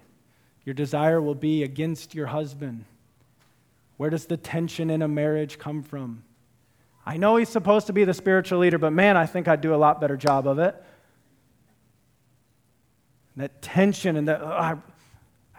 Your 0.66 0.74
desire 0.74 1.22
will 1.22 1.36
be 1.36 1.64
against 1.64 2.16
your 2.16 2.28
husband. 2.28 2.86
Where 3.98 4.10
does 4.10 4.26
the 4.26 4.38
tension 4.38 4.90
in 4.90 5.04
a 5.04 5.08
marriage 5.08 5.60
come 5.60 5.84
from? 5.84 6.24
I 7.06 7.18
know 7.18 7.36
he's 7.36 7.50
supposed 7.50 7.88
to 7.88 7.94
be 7.94 8.04
the 8.04 8.14
spiritual 8.14 8.60
leader, 8.60 8.78
but 8.80 8.92
man, 8.92 9.18
I 9.18 9.28
think 9.28 9.48
I'd 9.48 9.62
do 9.62 9.74
a 9.74 9.78
lot 9.78 10.02
better 10.02 10.18
job 10.18 10.48
of 10.48 10.58
it 10.58 10.76
that 13.38 13.62
tension 13.62 14.18
and 14.18 14.28
that 14.28 14.42
oh, 14.42 14.48
I, 14.48 14.76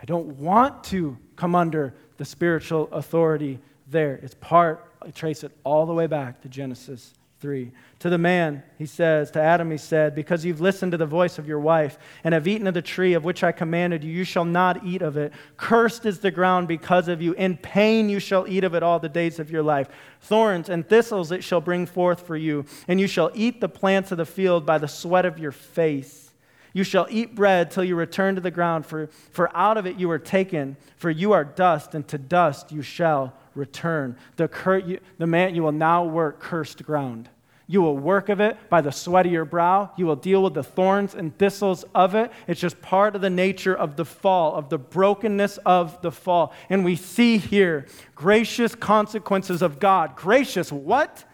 I 0.01 0.05
don't 0.05 0.37
want 0.37 0.85
to 0.85 1.17
come 1.37 1.55
under 1.55 1.95
the 2.17 2.25
spiritual 2.25 2.89
authority 2.93 3.59
there. 3.89 4.19
It's 4.23 4.35
part, 4.35 4.93
I 5.01 5.11
trace 5.11 5.45
it 5.45 5.53
all 5.65 5.87
the 5.87 5.95
way 5.95 6.07
back 6.07 6.43
to 6.43 6.49
Genesis 6.49 7.15
3. 7.41 7.73
To 8.01 8.09
the 8.09 8.19
man, 8.19 8.63
he 8.79 8.87
says, 8.87 9.31
to 9.33 9.41
Adam, 9.41 9.71
he 9.71 9.77
said, 9.77 10.15
Because 10.15 10.45
you've 10.45 10.61
listened 10.61 10.93
to 10.93 10.99
the 10.99 11.07
voice 11.07 11.39
of 11.39 11.49
your 11.49 11.59
wife 11.59 11.99
and 12.23 12.35
have 12.35 12.47
eaten 12.47 12.67
of 12.69 12.75
the 12.75 12.83
tree 12.83 13.15
of 13.15 13.25
which 13.25 13.43
I 13.43 13.53
commanded 13.53 14.05
you, 14.05 14.13
you 14.13 14.25
shall 14.25 14.45
not 14.45 14.85
eat 14.85 15.03
of 15.03 15.17
it. 15.17 15.33
Cursed 15.57 16.07
is 16.07 16.21
the 16.21 16.31
ground 16.31 16.69
because 16.69 17.09
of 17.09 17.21
you. 17.21 17.33
In 17.35 17.57
pain 17.57 18.09
you 18.09 18.21
shall 18.21 18.47
eat 18.47 18.65
of 18.65 18.75
it 18.75 18.83
all 18.83 19.01
the 19.01 19.09
days 19.09 19.39
of 19.41 19.51
your 19.51 19.63
life. 19.63 19.89
Thorns 20.21 20.69
and 20.69 20.89
thistles 20.89 21.33
it 21.33 21.43
shall 21.43 21.61
bring 21.61 21.87
forth 21.87 22.27
for 22.27 22.37
you, 22.37 22.65
and 22.87 23.01
you 23.01 23.09
shall 23.09 23.31
eat 23.35 23.61
the 23.61 23.69
plants 23.69 24.13
of 24.13 24.19
the 24.19 24.27
field 24.27 24.65
by 24.65 24.79
the 24.79 24.89
sweat 24.89 25.27
of 25.27 25.39
your 25.39 25.53
face. 25.53 26.32
You 26.73 26.85
shall 26.85 27.07
eat 27.11 27.35
bread 27.35 27.71
till 27.71 27.85
you 27.85 27.97
return 27.97 28.35
to 28.35 28.41
the 28.41 28.51
ground, 28.51 28.87
for, 28.87 29.09
for 29.31 29.55
out 29.57 29.77
of 29.77 29.87
it 29.87 29.99
you 29.99 30.09
were 30.09 30.19
taken, 30.19 30.77
for 30.97 31.11
you 31.11 31.33
are 31.33 31.45
dust, 31.45 31.95
and 31.95 32.07
to 32.09 32.19
dust 32.19 32.73
you 32.73 32.83
shall 32.83 33.35
return. 33.55 34.17
The, 34.37 34.49
cur- 34.49 34.79
you, 34.79 35.01
the 35.19 35.27
man, 35.27 35.55
you 35.55 35.63
will 35.63 35.73
now 35.73 36.05
work 36.05 36.41
cursed 36.41 36.83
ground. 36.85 37.29
You 37.67 37.81
will 37.81 37.97
work 37.97 38.29
of 38.29 38.41
it 38.41 38.59
by 38.69 38.81
the 38.81 38.91
sweat 38.91 39.25
of 39.25 39.33
your 39.33 39.45
brow. 39.45 39.93
You 39.97 40.07
will 40.07 40.17
deal 40.17 40.43
with 40.43 40.55
the 40.55 40.63
thorns 40.63 41.15
and 41.15 41.37
thistles 41.39 41.85
of 41.95 42.15
it. 42.15 42.31
It's 42.47 42.61
just 42.61 42.83
part 42.83 43.15
of 43.15 43.23
the 43.23 43.31
nature 43.31 43.75
of 43.75 43.97
the 43.97 44.05
fall, 44.05 44.55
of 44.55 44.69
the 44.69 44.79
brokenness 44.79 45.59
of 45.59 46.01
the 46.03 46.13
fall. 46.13 46.53
And 46.69 46.85
we 46.85 46.97
see 46.97 47.39
here 47.39 47.87
gracious 48.15 48.75
consequences 48.75 49.63
of 49.63 49.79
God. 49.79 50.17
Gracious, 50.17 50.73
what? 50.73 51.25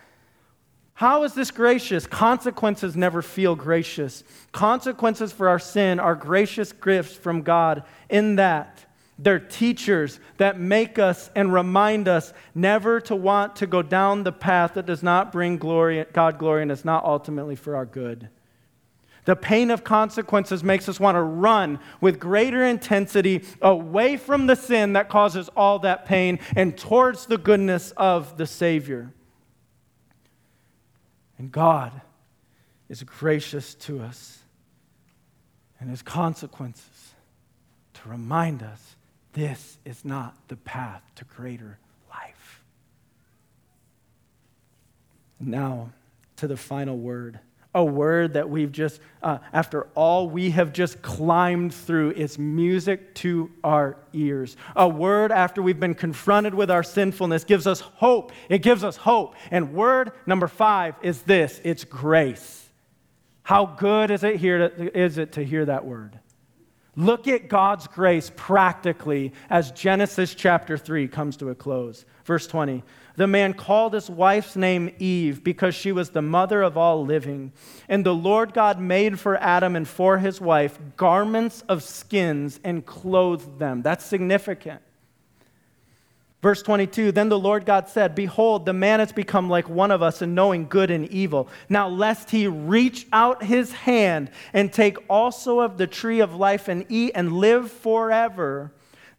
How 0.98 1.22
is 1.22 1.32
this 1.32 1.52
gracious? 1.52 2.08
Consequences 2.08 2.96
never 2.96 3.22
feel 3.22 3.54
gracious. 3.54 4.24
Consequences 4.50 5.30
for 5.30 5.48
our 5.48 5.60
sin 5.60 6.00
are 6.00 6.16
gracious 6.16 6.72
gifts 6.72 7.14
from 7.14 7.42
God 7.42 7.84
in 8.10 8.34
that 8.34 8.84
they're 9.16 9.38
teachers 9.38 10.18
that 10.38 10.58
make 10.58 10.98
us 10.98 11.30
and 11.36 11.52
remind 11.52 12.08
us 12.08 12.32
never 12.52 12.98
to 13.02 13.14
want 13.14 13.54
to 13.54 13.68
go 13.68 13.80
down 13.80 14.24
the 14.24 14.32
path 14.32 14.74
that 14.74 14.86
does 14.86 15.04
not 15.04 15.30
bring 15.30 15.56
glory, 15.56 16.04
God 16.12 16.36
glory 16.36 16.62
and 16.62 16.72
is 16.72 16.84
not 16.84 17.04
ultimately 17.04 17.54
for 17.54 17.76
our 17.76 17.86
good. 17.86 18.28
The 19.24 19.36
pain 19.36 19.70
of 19.70 19.84
consequences 19.84 20.64
makes 20.64 20.88
us 20.88 20.98
want 20.98 21.14
to 21.14 21.22
run 21.22 21.78
with 22.00 22.18
greater 22.18 22.64
intensity 22.64 23.44
away 23.62 24.16
from 24.16 24.48
the 24.48 24.56
sin 24.56 24.94
that 24.94 25.08
causes 25.08 25.48
all 25.56 25.78
that 25.78 26.06
pain 26.06 26.40
and 26.56 26.76
towards 26.76 27.26
the 27.26 27.38
goodness 27.38 27.92
of 27.96 28.36
the 28.36 28.48
Savior. 28.48 29.12
And 31.38 31.52
God 31.52 31.92
is 32.88 33.02
gracious 33.04 33.74
to 33.74 34.00
us 34.00 34.40
and 35.80 35.88
his 35.88 36.02
consequences 36.02 37.14
to 37.94 38.08
remind 38.08 38.62
us 38.62 38.96
this 39.32 39.78
is 39.84 40.04
not 40.04 40.34
the 40.48 40.56
path 40.56 41.02
to 41.16 41.24
greater 41.24 41.78
life. 42.10 42.62
Now, 45.38 45.90
to 46.36 46.46
the 46.46 46.56
final 46.56 46.96
word. 46.96 47.38
A 47.78 47.84
word 47.84 48.32
that 48.32 48.50
we've 48.50 48.72
just, 48.72 49.00
uh, 49.22 49.38
after 49.52 49.86
all 49.94 50.28
we 50.28 50.50
have 50.50 50.72
just 50.72 51.00
climbed 51.00 51.72
through, 51.72 52.10
is 52.10 52.36
music 52.36 53.14
to 53.14 53.52
our 53.62 53.96
ears. 54.12 54.56
A 54.74 54.88
word 54.88 55.30
after 55.30 55.62
we've 55.62 55.78
been 55.78 55.94
confronted 55.94 56.54
with 56.54 56.72
our 56.72 56.82
sinfulness 56.82 57.44
gives 57.44 57.68
us 57.68 57.78
hope. 57.78 58.32
It 58.48 58.62
gives 58.62 58.82
us 58.82 58.96
hope. 58.96 59.36
And 59.52 59.74
word 59.74 60.10
number 60.26 60.48
five 60.48 60.96
is 61.02 61.22
this 61.22 61.60
it's 61.62 61.84
grace. 61.84 62.68
How 63.44 63.64
good 63.64 64.10
is 64.10 64.24
it, 64.24 64.36
here 64.36 64.68
to, 64.68 64.98
is 64.98 65.16
it 65.16 65.30
to 65.34 65.44
hear 65.44 65.64
that 65.66 65.84
word? 65.84 66.18
Look 66.96 67.28
at 67.28 67.48
God's 67.48 67.86
grace 67.86 68.32
practically 68.34 69.34
as 69.48 69.70
Genesis 69.70 70.34
chapter 70.34 70.76
3 70.76 71.06
comes 71.06 71.36
to 71.36 71.50
a 71.50 71.54
close. 71.54 72.04
Verse 72.24 72.48
20 72.48 72.82
The 73.18 73.26
man 73.26 73.54
called 73.54 73.94
his 73.94 74.08
wife's 74.08 74.54
name 74.54 74.94
Eve 75.00 75.42
because 75.42 75.74
she 75.74 75.90
was 75.90 76.10
the 76.10 76.22
mother 76.22 76.62
of 76.62 76.76
all 76.76 77.04
living. 77.04 77.50
And 77.88 78.06
the 78.06 78.14
Lord 78.14 78.54
God 78.54 78.78
made 78.78 79.18
for 79.18 79.36
Adam 79.38 79.74
and 79.74 79.88
for 79.88 80.18
his 80.18 80.40
wife 80.40 80.78
garments 80.96 81.64
of 81.68 81.82
skins 81.82 82.60
and 82.62 82.86
clothed 82.86 83.58
them. 83.58 83.82
That's 83.82 84.04
significant. 84.04 84.82
Verse 86.42 86.62
22 86.62 87.10
Then 87.10 87.28
the 87.28 87.36
Lord 87.36 87.66
God 87.66 87.88
said, 87.88 88.14
Behold, 88.14 88.64
the 88.64 88.72
man 88.72 89.00
has 89.00 89.10
become 89.10 89.50
like 89.50 89.68
one 89.68 89.90
of 89.90 90.00
us 90.00 90.22
in 90.22 90.36
knowing 90.36 90.68
good 90.68 90.92
and 90.92 91.08
evil. 91.08 91.48
Now, 91.68 91.88
lest 91.88 92.30
he 92.30 92.46
reach 92.46 93.08
out 93.12 93.42
his 93.42 93.72
hand 93.72 94.30
and 94.52 94.72
take 94.72 94.96
also 95.10 95.58
of 95.58 95.76
the 95.76 95.88
tree 95.88 96.20
of 96.20 96.36
life 96.36 96.68
and 96.68 96.86
eat 96.88 97.10
and 97.16 97.32
live 97.32 97.72
forever. 97.72 98.70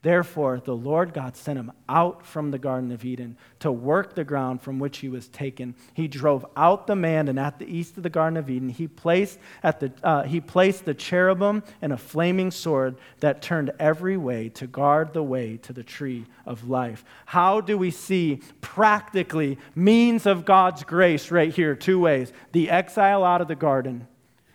Therefore, 0.01 0.61
the 0.63 0.75
Lord 0.75 1.13
God 1.13 1.35
sent 1.35 1.59
him 1.59 1.73
out 1.89 2.25
from 2.25 2.51
the 2.51 2.57
Garden 2.57 2.93
of 2.93 3.03
Eden 3.03 3.35
to 3.59 3.69
work 3.69 4.15
the 4.15 4.23
ground 4.23 4.61
from 4.61 4.79
which 4.79 4.99
he 4.99 5.09
was 5.09 5.27
taken. 5.27 5.75
He 5.93 6.07
drove 6.07 6.45
out 6.55 6.87
the 6.87 6.95
man, 6.95 7.27
and 7.27 7.37
at 7.37 7.59
the 7.59 7.65
east 7.65 7.97
of 7.97 8.03
the 8.03 8.09
Garden 8.09 8.37
of 8.37 8.49
Eden, 8.49 8.69
he 8.69 8.87
placed, 8.87 9.39
at 9.61 9.81
the, 9.81 9.91
uh, 10.01 10.23
he 10.23 10.39
placed 10.39 10.85
the 10.85 10.93
cherubim 10.93 11.63
and 11.81 11.91
a 11.91 11.97
flaming 11.97 12.49
sword 12.49 12.95
that 13.19 13.41
turned 13.41 13.71
every 13.77 14.15
way 14.15 14.47
to 14.49 14.67
guard 14.67 15.11
the 15.11 15.23
way 15.23 15.57
to 15.57 15.73
the 15.73 15.83
tree 15.83 16.25
of 16.45 16.69
life. 16.69 17.03
How 17.25 17.59
do 17.59 17.77
we 17.77 17.91
see 17.91 18.39
practically 18.61 19.57
means 19.75 20.25
of 20.25 20.45
God's 20.45 20.85
grace 20.85 21.29
right 21.29 21.53
here? 21.53 21.75
Two 21.75 21.99
ways 21.99 22.31
the 22.53 22.69
exile 22.69 23.25
out 23.25 23.41
of 23.41 23.49
the 23.49 23.55
garden 23.55 24.07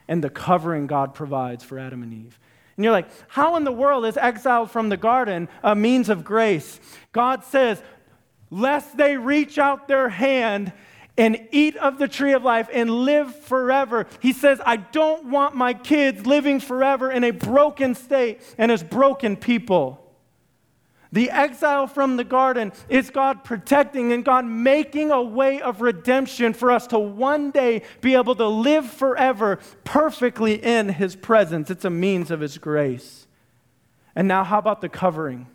and 0.09 0.25
the 0.25 0.31
covering 0.31 0.87
God 0.87 1.13
provides 1.13 1.63
for 1.63 1.79
Adam 1.79 2.03
and 2.03 2.15
Eve. 2.15 2.39
And 2.77 2.85
you're 2.85 2.93
like, 2.93 3.09
how 3.29 3.57
in 3.57 3.65
the 3.65 3.73
world 3.73 4.05
is 4.05 4.17
exile 4.17 4.67
from 4.67 4.89
the 4.89 4.97
garden 4.97 5.49
a 5.63 5.75
means 5.75 6.09
of 6.09 6.25
grace? 6.25 6.81
God 7.13 7.45
says, 7.45 7.83
lest 8.51 8.97
they 8.97 9.17
reach 9.17 9.59
out 9.59 9.89
their 9.89 10.09
hand 10.09 10.73
and 11.17 11.49
eat 11.53 11.77
of 11.77 11.99
the 11.99 12.09
tree 12.09 12.33
of 12.33 12.43
life 12.43 12.69
and 12.73 12.91
live 12.91 13.35
forever. 13.45 14.07
He 14.21 14.33
says, 14.33 14.61
I 14.65 14.77
don't 14.77 15.27
want 15.27 15.55
my 15.55 15.75
kids 15.75 16.27
living 16.27 16.59
forever 16.59 17.11
in 17.11 17.23
a 17.23 17.31
broken 17.31 17.95
state 17.95 18.41
and 18.59 18.73
as 18.73 18.83
broken 18.83 19.37
people. 19.37 20.04
The 21.15 21.31
exile 21.31 21.87
from 21.87 22.17
the 22.17 22.25
garden 22.25 22.73
is 22.89 23.11
God 23.11 23.45
protecting 23.45 24.13
and 24.13 24.25
God 24.25 24.45
making 24.47 25.13
a 25.13 25.23
way 25.23 25.63
of 25.63 25.81
redemption 25.81 26.55
for 26.55 26.73
us 26.73 26.89
to 26.89 26.99
one 26.99 27.53
day 27.53 27.83
be 28.01 28.17
able 28.17 28.35
to 28.35 28.49
live 28.49 28.91
forever 28.91 29.61
perfectly 29.85 30.55
in 30.55 30.89
His 30.89 31.15
presence. 31.15 31.71
It's 31.71 31.85
a 31.85 31.91
means 31.91 32.33
of 32.33 32.41
His 32.41 32.59
grace. 32.59 33.29
And 34.17 34.27
now, 34.27 34.43
how 34.43 34.59
about 34.59 34.81
the 34.81 34.89
covering? 34.89 35.47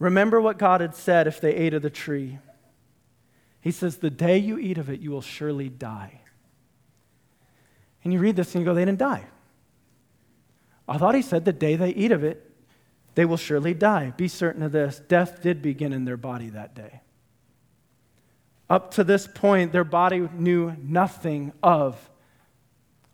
Remember 0.00 0.40
what 0.40 0.58
God 0.58 0.80
had 0.80 0.96
said 0.96 1.28
if 1.28 1.40
they 1.40 1.54
ate 1.54 1.74
of 1.74 1.82
the 1.82 1.90
tree. 1.90 2.40
He 3.60 3.70
says, 3.70 3.98
The 3.98 4.10
day 4.10 4.38
you 4.38 4.58
eat 4.58 4.78
of 4.78 4.90
it, 4.90 4.98
you 4.98 5.12
will 5.12 5.22
surely 5.22 5.68
die. 5.68 6.22
And 8.02 8.12
you 8.12 8.18
read 8.18 8.34
this 8.34 8.52
and 8.56 8.62
you 8.62 8.64
go, 8.64 8.74
They 8.74 8.84
didn't 8.84 8.98
die. 8.98 9.26
I 10.88 10.98
thought 10.98 11.14
he 11.14 11.22
said 11.22 11.44
the 11.44 11.52
day 11.52 11.76
they 11.76 11.90
eat 11.90 12.10
of 12.10 12.24
it, 12.24 12.51
they 13.14 13.24
will 13.24 13.36
surely 13.36 13.74
die. 13.74 14.12
Be 14.16 14.28
certain 14.28 14.62
of 14.62 14.72
this 14.72 15.00
death 15.08 15.42
did 15.42 15.62
begin 15.62 15.92
in 15.92 16.04
their 16.04 16.16
body 16.16 16.48
that 16.50 16.74
day. 16.74 17.00
Up 18.70 18.92
to 18.92 19.04
this 19.04 19.26
point, 19.26 19.72
their 19.72 19.84
body 19.84 20.28
knew 20.34 20.74
nothing 20.82 21.52
of 21.62 22.10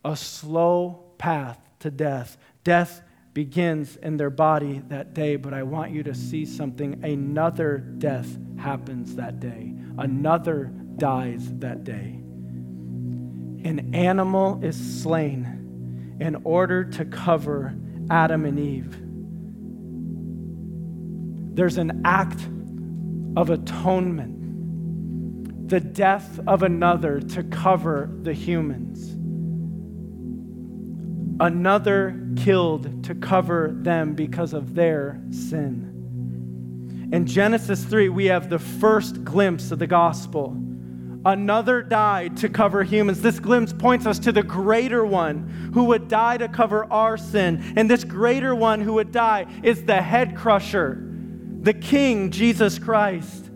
a 0.04 0.14
slow 0.14 1.12
path 1.18 1.58
to 1.80 1.90
death. 1.90 2.38
Death 2.62 3.02
begins 3.34 3.96
in 3.96 4.16
their 4.16 4.30
body 4.30 4.82
that 4.88 5.14
day, 5.14 5.36
but 5.36 5.52
I 5.52 5.64
want 5.64 5.90
you 5.90 6.04
to 6.04 6.14
see 6.14 6.44
something. 6.44 7.04
Another 7.04 7.78
death 7.78 8.38
happens 8.56 9.16
that 9.16 9.40
day, 9.40 9.74
another 9.98 10.72
dies 10.96 11.52
that 11.58 11.82
day. 11.84 12.20
An 13.64 13.92
animal 13.94 14.60
is 14.62 15.02
slain 15.02 16.16
in 16.20 16.36
order 16.44 16.84
to 16.84 17.04
cover 17.04 17.74
Adam 18.10 18.44
and 18.44 18.58
Eve 18.58 19.07
there's 21.54 21.78
an 21.78 22.02
act 22.04 22.40
of 23.36 23.50
atonement, 23.50 25.68
the 25.68 25.80
death 25.80 26.40
of 26.46 26.62
another 26.62 27.20
to 27.20 27.42
cover 27.44 28.10
the 28.22 28.32
humans. 28.32 29.14
Another 31.40 32.20
killed 32.36 33.04
to 33.04 33.14
cover 33.14 33.70
them 33.72 34.14
because 34.14 34.54
of 34.54 34.74
their 34.74 35.20
sin. 35.30 35.94
In 37.12 37.26
Genesis 37.26 37.84
3, 37.84 38.08
we 38.08 38.26
have 38.26 38.50
the 38.50 38.58
first 38.58 39.24
glimpse 39.24 39.70
of 39.70 39.78
the 39.78 39.86
gospel. 39.86 40.56
Another 41.24 41.82
died 41.82 42.36
to 42.38 42.48
cover 42.48 42.82
humans. 42.82 43.22
This 43.22 43.38
glimpse 43.38 43.72
points 43.72 44.04
us 44.04 44.18
to 44.20 44.32
the 44.32 44.42
greater 44.42 45.06
one 45.06 45.70
who 45.74 45.84
would 45.84 46.08
die 46.08 46.38
to 46.38 46.48
cover 46.48 46.90
our 46.92 47.16
sin. 47.16 47.72
And 47.76 47.90
this 47.90 48.04
greater 48.04 48.54
one 48.54 48.80
who 48.80 48.94
would 48.94 49.12
die 49.12 49.46
is 49.62 49.84
the 49.84 50.02
head 50.02 50.36
crusher 50.36 51.07
the 51.60 51.74
King, 51.74 52.30
Jesus 52.30 52.78
Christ. 52.78 53.46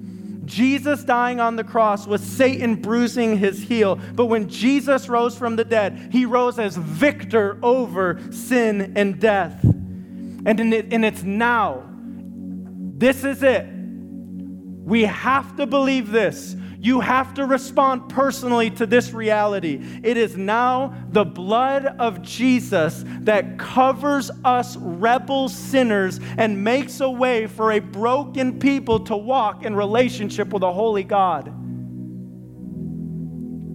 Jesus 0.44 1.04
dying 1.04 1.40
on 1.40 1.56
the 1.56 1.64
cross 1.64 2.06
was 2.06 2.20
Satan 2.20 2.74
bruising 2.74 3.38
his 3.38 3.62
heel. 3.62 3.96
But 4.14 4.26
when 4.26 4.48
Jesus 4.48 5.08
rose 5.08 5.36
from 5.36 5.56
the 5.56 5.64
dead, 5.64 6.08
he 6.10 6.26
rose 6.26 6.58
as 6.58 6.76
victor 6.76 7.58
over 7.62 8.20
sin 8.32 8.94
and 8.96 9.20
death. 9.20 9.62
And, 9.62 10.58
in 10.58 10.72
it, 10.72 10.92
and 10.92 11.04
it's 11.04 11.22
now. 11.22 11.84
This 11.94 13.24
is 13.24 13.42
it. 13.42 13.66
We 13.66 15.02
have 15.04 15.56
to 15.56 15.66
believe 15.66 16.10
this. 16.10 16.56
You 16.82 16.98
have 16.98 17.34
to 17.34 17.46
respond 17.46 18.08
personally 18.08 18.68
to 18.70 18.86
this 18.86 19.12
reality. 19.12 19.80
It 20.02 20.16
is 20.16 20.36
now 20.36 20.92
the 21.10 21.24
blood 21.24 21.86
of 21.86 22.22
Jesus 22.22 23.04
that 23.20 23.56
covers 23.56 24.32
us 24.44 24.76
rebel 24.76 25.48
sinners 25.48 26.18
and 26.36 26.64
makes 26.64 26.98
a 26.98 27.08
way 27.08 27.46
for 27.46 27.70
a 27.70 27.78
broken 27.78 28.58
people 28.58 28.98
to 29.04 29.16
walk 29.16 29.64
in 29.64 29.76
relationship 29.76 30.48
with 30.48 30.64
a 30.64 30.72
holy 30.72 31.04
God. 31.04 31.54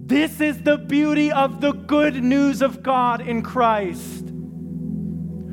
This 0.06 0.42
is 0.42 0.62
the 0.62 0.76
beauty 0.76 1.32
of 1.32 1.62
the 1.62 1.72
good 1.72 2.22
news 2.22 2.60
of 2.60 2.82
God 2.82 3.26
in 3.26 3.40
Christ. 3.40 4.26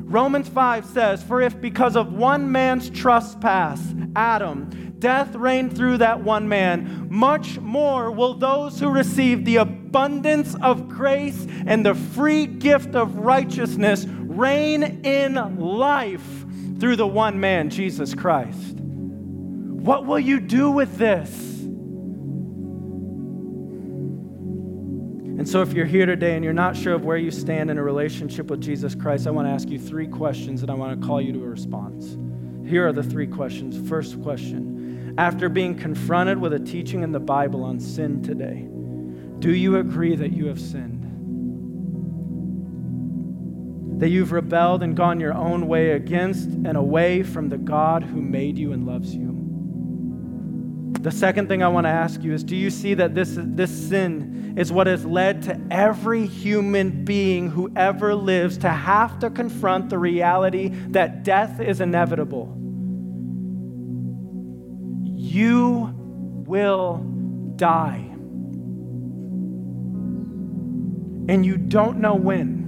Romans 0.05 0.47
5 0.47 0.85
says, 0.85 1.23
For 1.23 1.41
if 1.41 1.59
because 1.59 1.95
of 1.95 2.13
one 2.13 2.51
man's 2.51 2.91
trespass, 2.91 3.81
Adam, 4.15 4.95
death 4.99 5.33
reigned 5.35 5.75
through 5.75 5.97
that 5.97 6.21
one 6.21 6.47
man, 6.47 7.07
much 7.09 7.59
more 7.59 8.11
will 8.11 8.35
those 8.35 8.79
who 8.79 8.89
receive 8.89 9.45
the 9.45 9.57
abundance 9.57 10.55
of 10.61 10.87
grace 10.87 11.47
and 11.65 11.83
the 11.83 11.95
free 11.95 12.45
gift 12.45 12.95
of 12.95 13.17
righteousness 13.17 14.05
reign 14.05 14.83
in 15.03 15.57
life 15.57 16.45
through 16.79 16.97
the 16.97 17.07
one 17.07 17.39
man, 17.39 17.69
Jesus 17.69 18.13
Christ. 18.13 18.75
What 18.75 20.05
will 20.05 20.19
you 20.19 20.39
do 20.39 20.69
with 20.69 20.97
this? 20.97 21.44
And 25.37 25.47
so, 25.47 25.61
if 25.61 25.73
you're 25.73 25.85
here 25.85 26.05
today 26.05 26.35
and 26.35 26.43
you're 26.45 26.53
not 26.53 26.77
sure 26.77 26.93
of 26.93 27.03
where 27.03 27.17
you 27.17 27.29
stand 27.29 27.69
in 27.69 27.77
a 27.77 27.83
relationship 27.83 28.49
with 28.49 28.61
Jesus 28.61 28.95
Christ, 28.95 29.27
I 29.27 29.31
want 29.31 29.47
to 29.47 29.51
ask 29.51 29.69
you 29.69 29.77
three 29.77 30.07
questions 30.07 30.61
and 30.61 30.71
I 30.71 30.75
want 30.75 30.99
to 30.99 31.05
call 31.05 31.21
you 31.21 31.33
to 31.33 31.43
a 31.43 31.47
response. 31.47 32.17
Here 32.65 32.87
are 32.87 32.93
the 32.93 33.03
three 33.03 33.27
questions. 33.27 33.87
First 33.89 34.21
question 34.23 35.15
after 35.17 35.47
being 35.47 35.77
confronted 35.77 36.37
with 36.37 36.53
a 36.53 36.59
teaching 36.59 37.03
in 37.03 37.11
the 37.11 37.19
Bible 37.19 37.63
on 37.63 37.79
sin 37.79 38.21
today, 38.21 38.67
do 39.39 39.53
you 39.53 39.77
agree 39.77 40.15
that 40.15 40.31
you 40.33 40.47
have 40.47 40.59
sinned? 40.59 41.03
That 43.99 44.09
you've 44.09 44.33
rebelled 44.33 44.83
and 44.83 44.95
gone 44.95 45.19
your 45.19 45.33
own 45.33 45.67
way 45.67 45.91
against 45.91 46.49
and 46.49 46.75
away 46.75 47.23
from 47.23 47.47
the 47.49 47.57
God 47.57 48.03
who 48.03 48.21
made 48.21 48.57
you 48.57 48.73
and 48.73 48.85
loves 48.85 49.15
you? 49.15 49.34
The 51.05 51.11
second 51.11 51.47
thing 51.47 51.61
I 51.61 51.67
want 51.67 51.85
to 51.85 51.91
ask 51.91 52.23
you 52.23 52.33
is 52.33 52.43
do 52.43 52.55
you 52.55 52.71
see 52.71 52.95
that 52.95 53.13
this, 53.13 53.35
this 53.37 53.69
sin 53.69 54.55
is 54.57 54.71
what 54.71 54.87
has 54.87 55.05
led 55.05 55.43
to 55.43 55.61
every 55.69 56.25
human 56.25 57.05
being 57.05 57.47
who 57.47 57.71
ever 57.75 58.15
lives 58.15 58.57
to 58.57 58.69
have 58.71 59.19
to 59.19 59.29
confront 59.29 59.91
the 59.91 59.99
reality 59.99 60.69
that 60.69 61.21
death 61.21 61.59
is 61.59 61.79
inevitable? 61.79 62.57
You 65.13 65.93
will 66.47 67.05
die. 67.55 68.01
And 71.29 71.45
you 71.45 71.57
don't 71.57 71.99
know 71.99 72.15
when. 72.15 72.63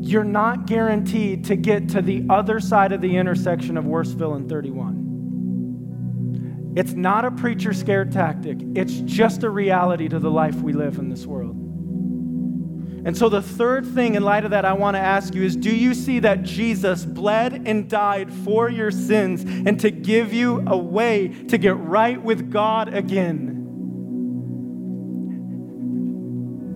You're 0.00 0.24
not 0.24 0.64
guaranteed 0.64 1.44
to 1.44 1.56
get 1.56 1.90
to 1.90 2.00
the 2.00 2.24
other 2.30 2.58
side 2.58 2.92
of 2.92 3.02
the 3.02 3.18
intersection 3.18 3.76
of 3.76 3.84
Worstville 3.84 4.34
and 4.34 4.48
31. 4.48 5.07
It's 6.78 6.92
not 6.92 7.24
a 7.24 7.32
preacher 7.32 7.72
scared 7.72 8.12
tactic, 8.12 8.56
it's 8.76 9.00
just 9.00 9.42
a 9.42 9.50
reality 9.50 10.08
to 10.08 10.20
the 10.20 10.30
life 10.30 10.54
we 10.54 10.72
live 10.72 10.98
in 10.98 11.08
this 11.08 11.26
world. 11.26 11.56
And 13.04 13.16
so, 13.16 13.28
the 13.28 13.42
third 13.42 13.84
thing 13.84 14.14
in 14.14 14.22
light 14.22 14.44
of 14.44 14.52
that, 14.52 14.64
I 14.64 14.74
want 14.74 14.94
to 14.94 15.00
ask 15.00 15.34
you 15.34 15.42
is 15.42 15.56
do 15.56 15.74
you 15.74 15.92
see 15.92 16.20
that 16.20 16.44
Jesus 16.44 17.04
bled 17.04 17.66
and 17.66 17.90
died 17.90 18.32
for 18.32 18.70
your 18.70 18.92
sins 18.92 19.42
and 19.42 19.80
to 19.80 19.90
give 19.90 20.32
you 20.32 20.62
a 20.68 20.76
way 20.76 21.26
to 21.48 21.58
get 21.58 21.76
right 21.78 22.22
with 22.22 22.48
God 22.48 22.94
again? 22.94 23.56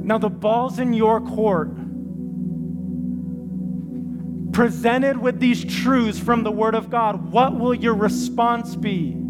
Now, 0.03 0.19
the 0.19 0.31
ball's 0.31 0.81
in 0.81 0.95
your 0.95 1.21
court. 1.21 1.77
Presented 4.53 5.17
with 5.17 5.39
these 5.39 5.65
truths 5.65 6.19
from 6.19 6.43
the 6.43 6.51
Word 6.51 6.75
of 6.75 6.91
God, 6.91 7.31
what 7.31 7.57
will 7.57 7.73
your 7.73 7.95
response 7.95 8.75
be? 8.75 9.22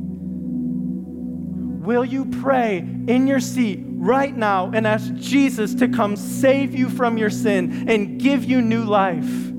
Will 1.83 2.05
you 2.05 2.27
pray 2.27 2.79
in 2.79 3.27
your 3.27 3.41
seat 3.41 3.81
right 3.85 4.37
now 4.37 4.71
and 4.73 4.87
ask 4.87 5.13
Jesus 5.15 5.75
to 5.75 5.89
come 5.89 6.15
save 6.15 6.77
you 6.77 6.89
from 6.89 7.19
your 7.19 7.29
sin 7.29 7.89
and 7.91 8.21
give 8.21 8.45
you 8.45 8.63
new 8.63 8.85
life? 8.85 9.51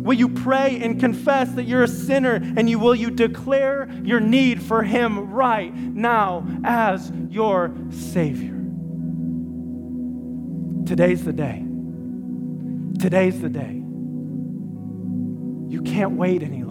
Will 0.00 0.14
you 0.14 0.28
pray 0.28 0.80
and 0.82 0.98
confess 0.98 1.52
that 1.52 1.62
you're 1.62 1.84
a 1.84 1.88
sinner 1.88 2.34
and 2.34 2.68
you 2.68 2.80
will 2.80 2.96
you 2.96 3.08
declare 3.08 3.88
your 4.02 4.18
need 4.18 4.64
for 4.64 4.82
him 4.82 5.30
right 5.30 5.72
now 5.72 6.44
as 6.64 7.12
your 7.30 7.72
savior? 7.90 8.60
Today's 10.86 11.24
the 11.24 11.32
day. 11.32 11.64
Today's 12.98 13.40
the 13.40 13.48
day. 13.48 13.80
You 15.72 15.82
can't 15.84 16.16
wait 16.16 16.42
any 16.42 16.63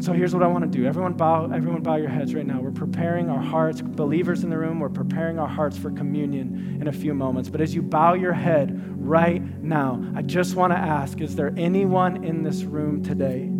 so 0.00 0.12
here's 0.12 0.32
what 0.34 0.42
I 0.42 0.46
want 0.46 0.70
to 0.70 0.78
do. 0.78 0.86
Everyone 0.86 1.12
bow, 1.12 1.50
everyone 1.52 1.82
bow 1.82 1.96
your 1.96 2.08
heads 2.08 2.34
right 2.34 2.46
now. 2.46 2.60
We're 2.60 2.70
preparing 2.70 3.28
our 3.28 3.40
hearts, 3.40 3.82
believers 3.82 4.44
in 4.44 4.50
the 4.50 4.56
room, 4.56 4.80
we're 4.80 4.88
preparing 4.88 5.38
our 5.38 5.48
hearts 5.48 5.76
for 5.76 5.90
communion 5.90 6.78
in 6.80 6.88
a 6.88 6.92
few 6.92 7.12
moments. 7.12 7.50
But 7.50 7.60
as 7.60 7.74
you 7.74 7.82
bow 7.82 8.14
your 8.14 8.32
head 8.32 8.72
right 8.98 9.42
now, 9.62 10.02
I 10.14 10.22
just 10.22 10.54
want 10.54 10.72
to 10.72 10.78
ask, 10.78 11.20
is 11.20 11.36
there 11.36 11.52
anyone 11.56 12.24
in 12.24 12.42
this 12.42 12.62
room 12.62 13.02
today 13.02 13.50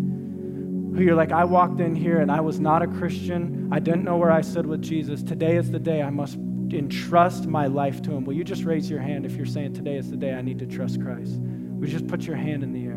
who 0.97 1.03
you're 1.03 1.15
like, 1.15 1.33
I 1.33 1.45
walked 1.45 1.81
in 1.81 1.95
here 1.95 2.21
and 2.21 2.33
I 2.33 2.41
was 2.41 2.59
not 2.59 2.83
a 2.83 2.87
Christian. 2.87 3.69
I 3.71 3.79
didn't 3.79 4.05
know 4.05 4.17
where 4.17 4.33
I 4.33 4.41
stood 4.41 4.67
with 4.67 4.83
Jesus. 4.83 5.23
Today 5.23 5.57
is 5.57 5.71
the 5.71 5.79
day 5.79 6.03
I 6.03 6.11
must 6.11 6.37
entrust 6.37 7.47
my 7.47 7.67
life 7.67 8.03
to 8.03 8.13
him. 8.13 8.25
Will 8.25 8.35
you 8.35 8.45
just 8.45 8.65
raise 8.65 8.91
your 8.91 9.01
hand 9.01 9.27
if 9.27 9.33
you're 9.33 9.47
saying 9.47 9.75
today 9.75 9.97
is 9.97 10.11
the 10.11 10.17
day 10.17 10.33
I 10.33 10.43
need 10.43 10.59
to 10.59 10.67
trust 10.67 11.01
Christ? 11.01 11.33
You 11.33 11.87
just 11.87 12.09
put 12.09 12.23
your 12.23 12.37
hand 12.37 12.63
in 12.63 12.73
the 12.73 12.85
air? 12.87 12.90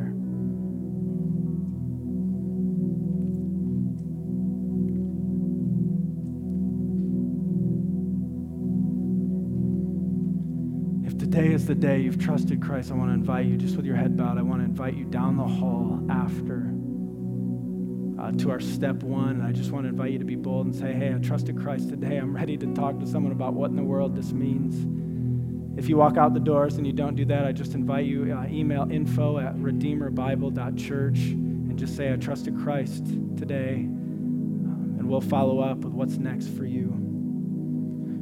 Today 11.34 11.51
is 11.51 11.65
the 11.65 11.73
day 11.73 11.99
you've 11.99 12.19
trusted 12.19 12.61
Christ, 12.61 12.91
I 12.91 12.93
want 12.93 13.09
to 13.09 13.15
invite 13.15 13.47
you, 13.47 13.57
just 13.57 13.75
with 13.75 13.88
your 13.88 13.95
head 13.95 14.15
bowed, 14.15 14.38
I 14.38 14.43
want 14.43 14.61
to 14.61 14.65
invite 14.65 14.93
you 14.93 15.03
down 15.03 15.36
the 15.36 15.43
hall 15.43 15.99
after 16.07 16.71
uh, 18.21 18.31
to 18.34 18.51
our 18.51 18.59
step 18.59 19.01
one. 19.01 19.39
And 19.39 19.43
I 19.43 19.51
just 19.51 19.71
want 19.71 19.86
to 19.86 19.89
invite 19.89 20.11
you 20.11 20.19
to 20.19 20.25
be 20.25 20.36
bold 20.36 20.67
and 20.67 20.75
say, 20.75 20.93
hey, 20.93 21.11
I 21.11 21.17
trusted 21.17 21.57
Christ 21.57 21.89
today. 21.89 22.17
I'm 22.17 22.36
ready 22.36 22.55
to 22.57 22.71
talk 22.75 22.99
to 22.99 23.07
someone 23.07 23.31
about 23.31 23.55
what 23.55 23.71
in 23.71 23.75
the 23.75 23.84
world 23.84 24.15
this 24.15 24.31
means. 24.31 24.75
If 25.75 25.89
you 25.89 25.97
walk 25.97 26.17
out 26.17 26.36
the 26.36 26.39
doors 26.39 26.75
and 26.75 26.86
you 26.86 26.93
don't 26.93 27.15
do 27.15 27.25
that, 27.25 27.45
I 27.45 27.51
just 27.51 27.73
invite 27.73 28.05
you, 28.05 28.31
uh, 28.31 28.45
email 28.45 28.88
info 28.91 29.39
at 29.39 29.55
redeemerbible.church 29.55 31.17
and 31.17 31.79
just 31.79 31.95
say, 31.95 32.13
I 32.13 32.15
trusted 32.17 32.55
Christ 32.59 33.07
today. 33.38 33.77
Um, 33.77 34.97
and 34.99 35.09
we'll 35.09 35.19
follow 35.19 35.61
up 35.61 35.79
with 35.79 35.93
what's 35.93 36.17
next 36.17 36.49
for 36.49 36.65
you. 36.65 36.99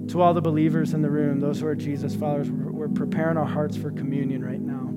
To 0.08 0.22
all 0.22 0.34
the 0.34 0.42
believers 0.42 0.94
in 0.94 1.02
the 1.02 1.10
room, 1.10 1.42
those 1.42 1.60
who 1.60 1.68
are 1.68 1.76
Jesus 1.76 2.16
followers, 2.16 2.50
we're 2.82 2.90
preparing 2.90 3.38
our 3.38 3.46
hearts 3.46 3.78
for 3.78 3.92
communion 3.92 4.44
right 4.44 4.60
now. 4.60 4.88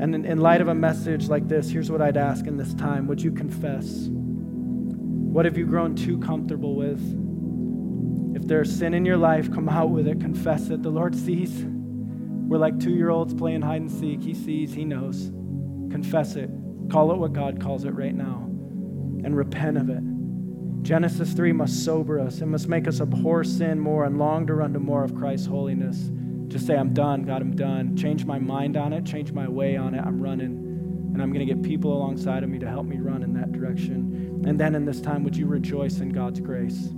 And 0.00 0.14
in, 0.14 0.24
in 0.24 0.38
light 0.38 0.60
of 0.60 0.68
a 0.68 0.74
message 0.76 1.26
like 1.26 1.48
this, 1.48 1.68
here's 1.68 1.90
what 1.90 2.00
I'd 2.00 2.16
ask 2.16 2.46
in 2.46 2.56
this 2.56 2.72
time 2.74 3.08
Would 3.08 3.20
you 3.20 3.32
confess? 3.32 4.06
What 4.08 5.44
have 5.44 5.58
you 5.58 5.66
grown 5.66 5.96
too 5.96 6.20
comfortable 6.20 6.76
with? 6.76 7.00
If 8.36 8.46
there's 8.46 8.72
sin 8.72 8.94
in 8.94 9.04
your 9.04 9.16
life, 9.16 9.52
come 9.52 9.68
out 9.68 9.90
with 9.90 10.06
it, 10.06 10.20
confess 10.20 10.70
it. 10.70 10.84
The 10.84 10.88
Lord 10.88 11.16
sees. 11.16 11.64
We're 11.64 12.58
like 12.58 12.78
two 12.78 12.92
year 12.92 13.10
olds 13.10 13.34
playing 13.34 13.62
hide 13.62 13.80
and 13.80 13.90
seek. 13.90 14.22
He 14.22 14.32
sees, 14.32 14.72
He 14.72 14.84
knows. 14.84 15.32
Confess 15.90 16.36
it. 16.36 16.48
Call 16.92 17.10
it 17.10 17.16
what 17.16 17.32
God 17.32 17.60
calls 17.60 17.84
it 17.84 17.90
right 17.90 18.14
now 18.14 18.44
and 19.24 19.36
repent 19.36 19.78
of 19.78 19.90
it. 19.90 20.02
Genesis 20.82 21.32
3 21.32 21.50
must 21.50 21.84
sober 21.84 22.20
us. 22.20 22.40
It 22.40 22.46
must 22.46 22.68
make 22.68 22.86
us 22.86 23.00
abhor 23.00 23.42
sin 23.42 23.80
more 23.80 24.04
and 24.04 24.16
long 24.16 24.46
to 24.46 24.54
run 24.54 24.72
to 24.74 24.78
more 24.78 25.02
of 25.02 25.16
Christ's 25.16 25.48
holiness. 25.48 26.12
Just 26.48 26.66
say, 26.66 26.76
I'm 26.76 26.94
done, 26.94 27.22
God, 27.22 27.42
I'm 27.42 27.56
done. 27.56 27.96
Change 27.96 28.24
my 28.24 28.38
mind 28.38 28.76
on 28.76 28.92
it, 28.92 29.04
change 29.04 29.32
my 29.32 29.48
way 29.48 29.76
on 29.76 29.94
it. 29.94 30.00
I'm 30.04 30.20
running. 30.20 30.60
And 31.12 31.22
I'm 31.22 31.32
going 31.32 31.46
to 31.46 31.54
get 31.54 31.62
people 31.62 31.92
alongside 31.92 32.42
of 32.42 32.50
me 32.50 32.58
to 32.58 32.68
help 32.68 32.86
me 32.86 32.98
run 32.98 33.22
in 33.22 33.34
that 33.34 33.52
direction. 33.52 34.42
And 34.46 34.58
then 34.58 34.74
in 34.74 34.84
this 34.84 35.00
time, 35.00 35.22
would 35.24 35.36
you 35.36 35.46
rejoice 35.46 36.00
in 36.00 36.10
God's 36.10 36.40
grace? 36.40 36.88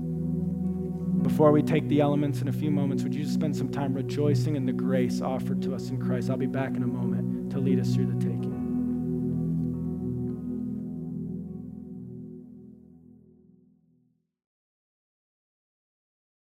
Before 1.22 1.52
we 1.52 1.62
take 1.62 1.88
the 1.88 2.00
elements 2.00 2.40
in 2.40 2.48
a 2.48 2.52
few 2.52 2.70
moments, 2.70 3.02
would 3.02 3.14
you 3.14 3.22
just 3.22 3.34
spend 3.34 3.56
some 3.56 3.68
time 3.68 3.94
rejoicing 3.94 4.56
in 4.56 4.64
the 4.64 4.72
grace 4.72 5.20
offered 5.20 5.60
to 5.62 5.74
us 5.74 5.90
in 5.90 6.00
Christ? 6.00 6.30
I'll 6.30 6.36
be 6.36 6.46
back 6.46 6.76
in 6.76 6.82
a 6.82 6.86
moment 6.86 7.50
to 7.52 7.58
lead 7.58 7.80
us 7.80 7.94
through 7.94 8.06
the 8.06 8.24
taking. 8.24 8.45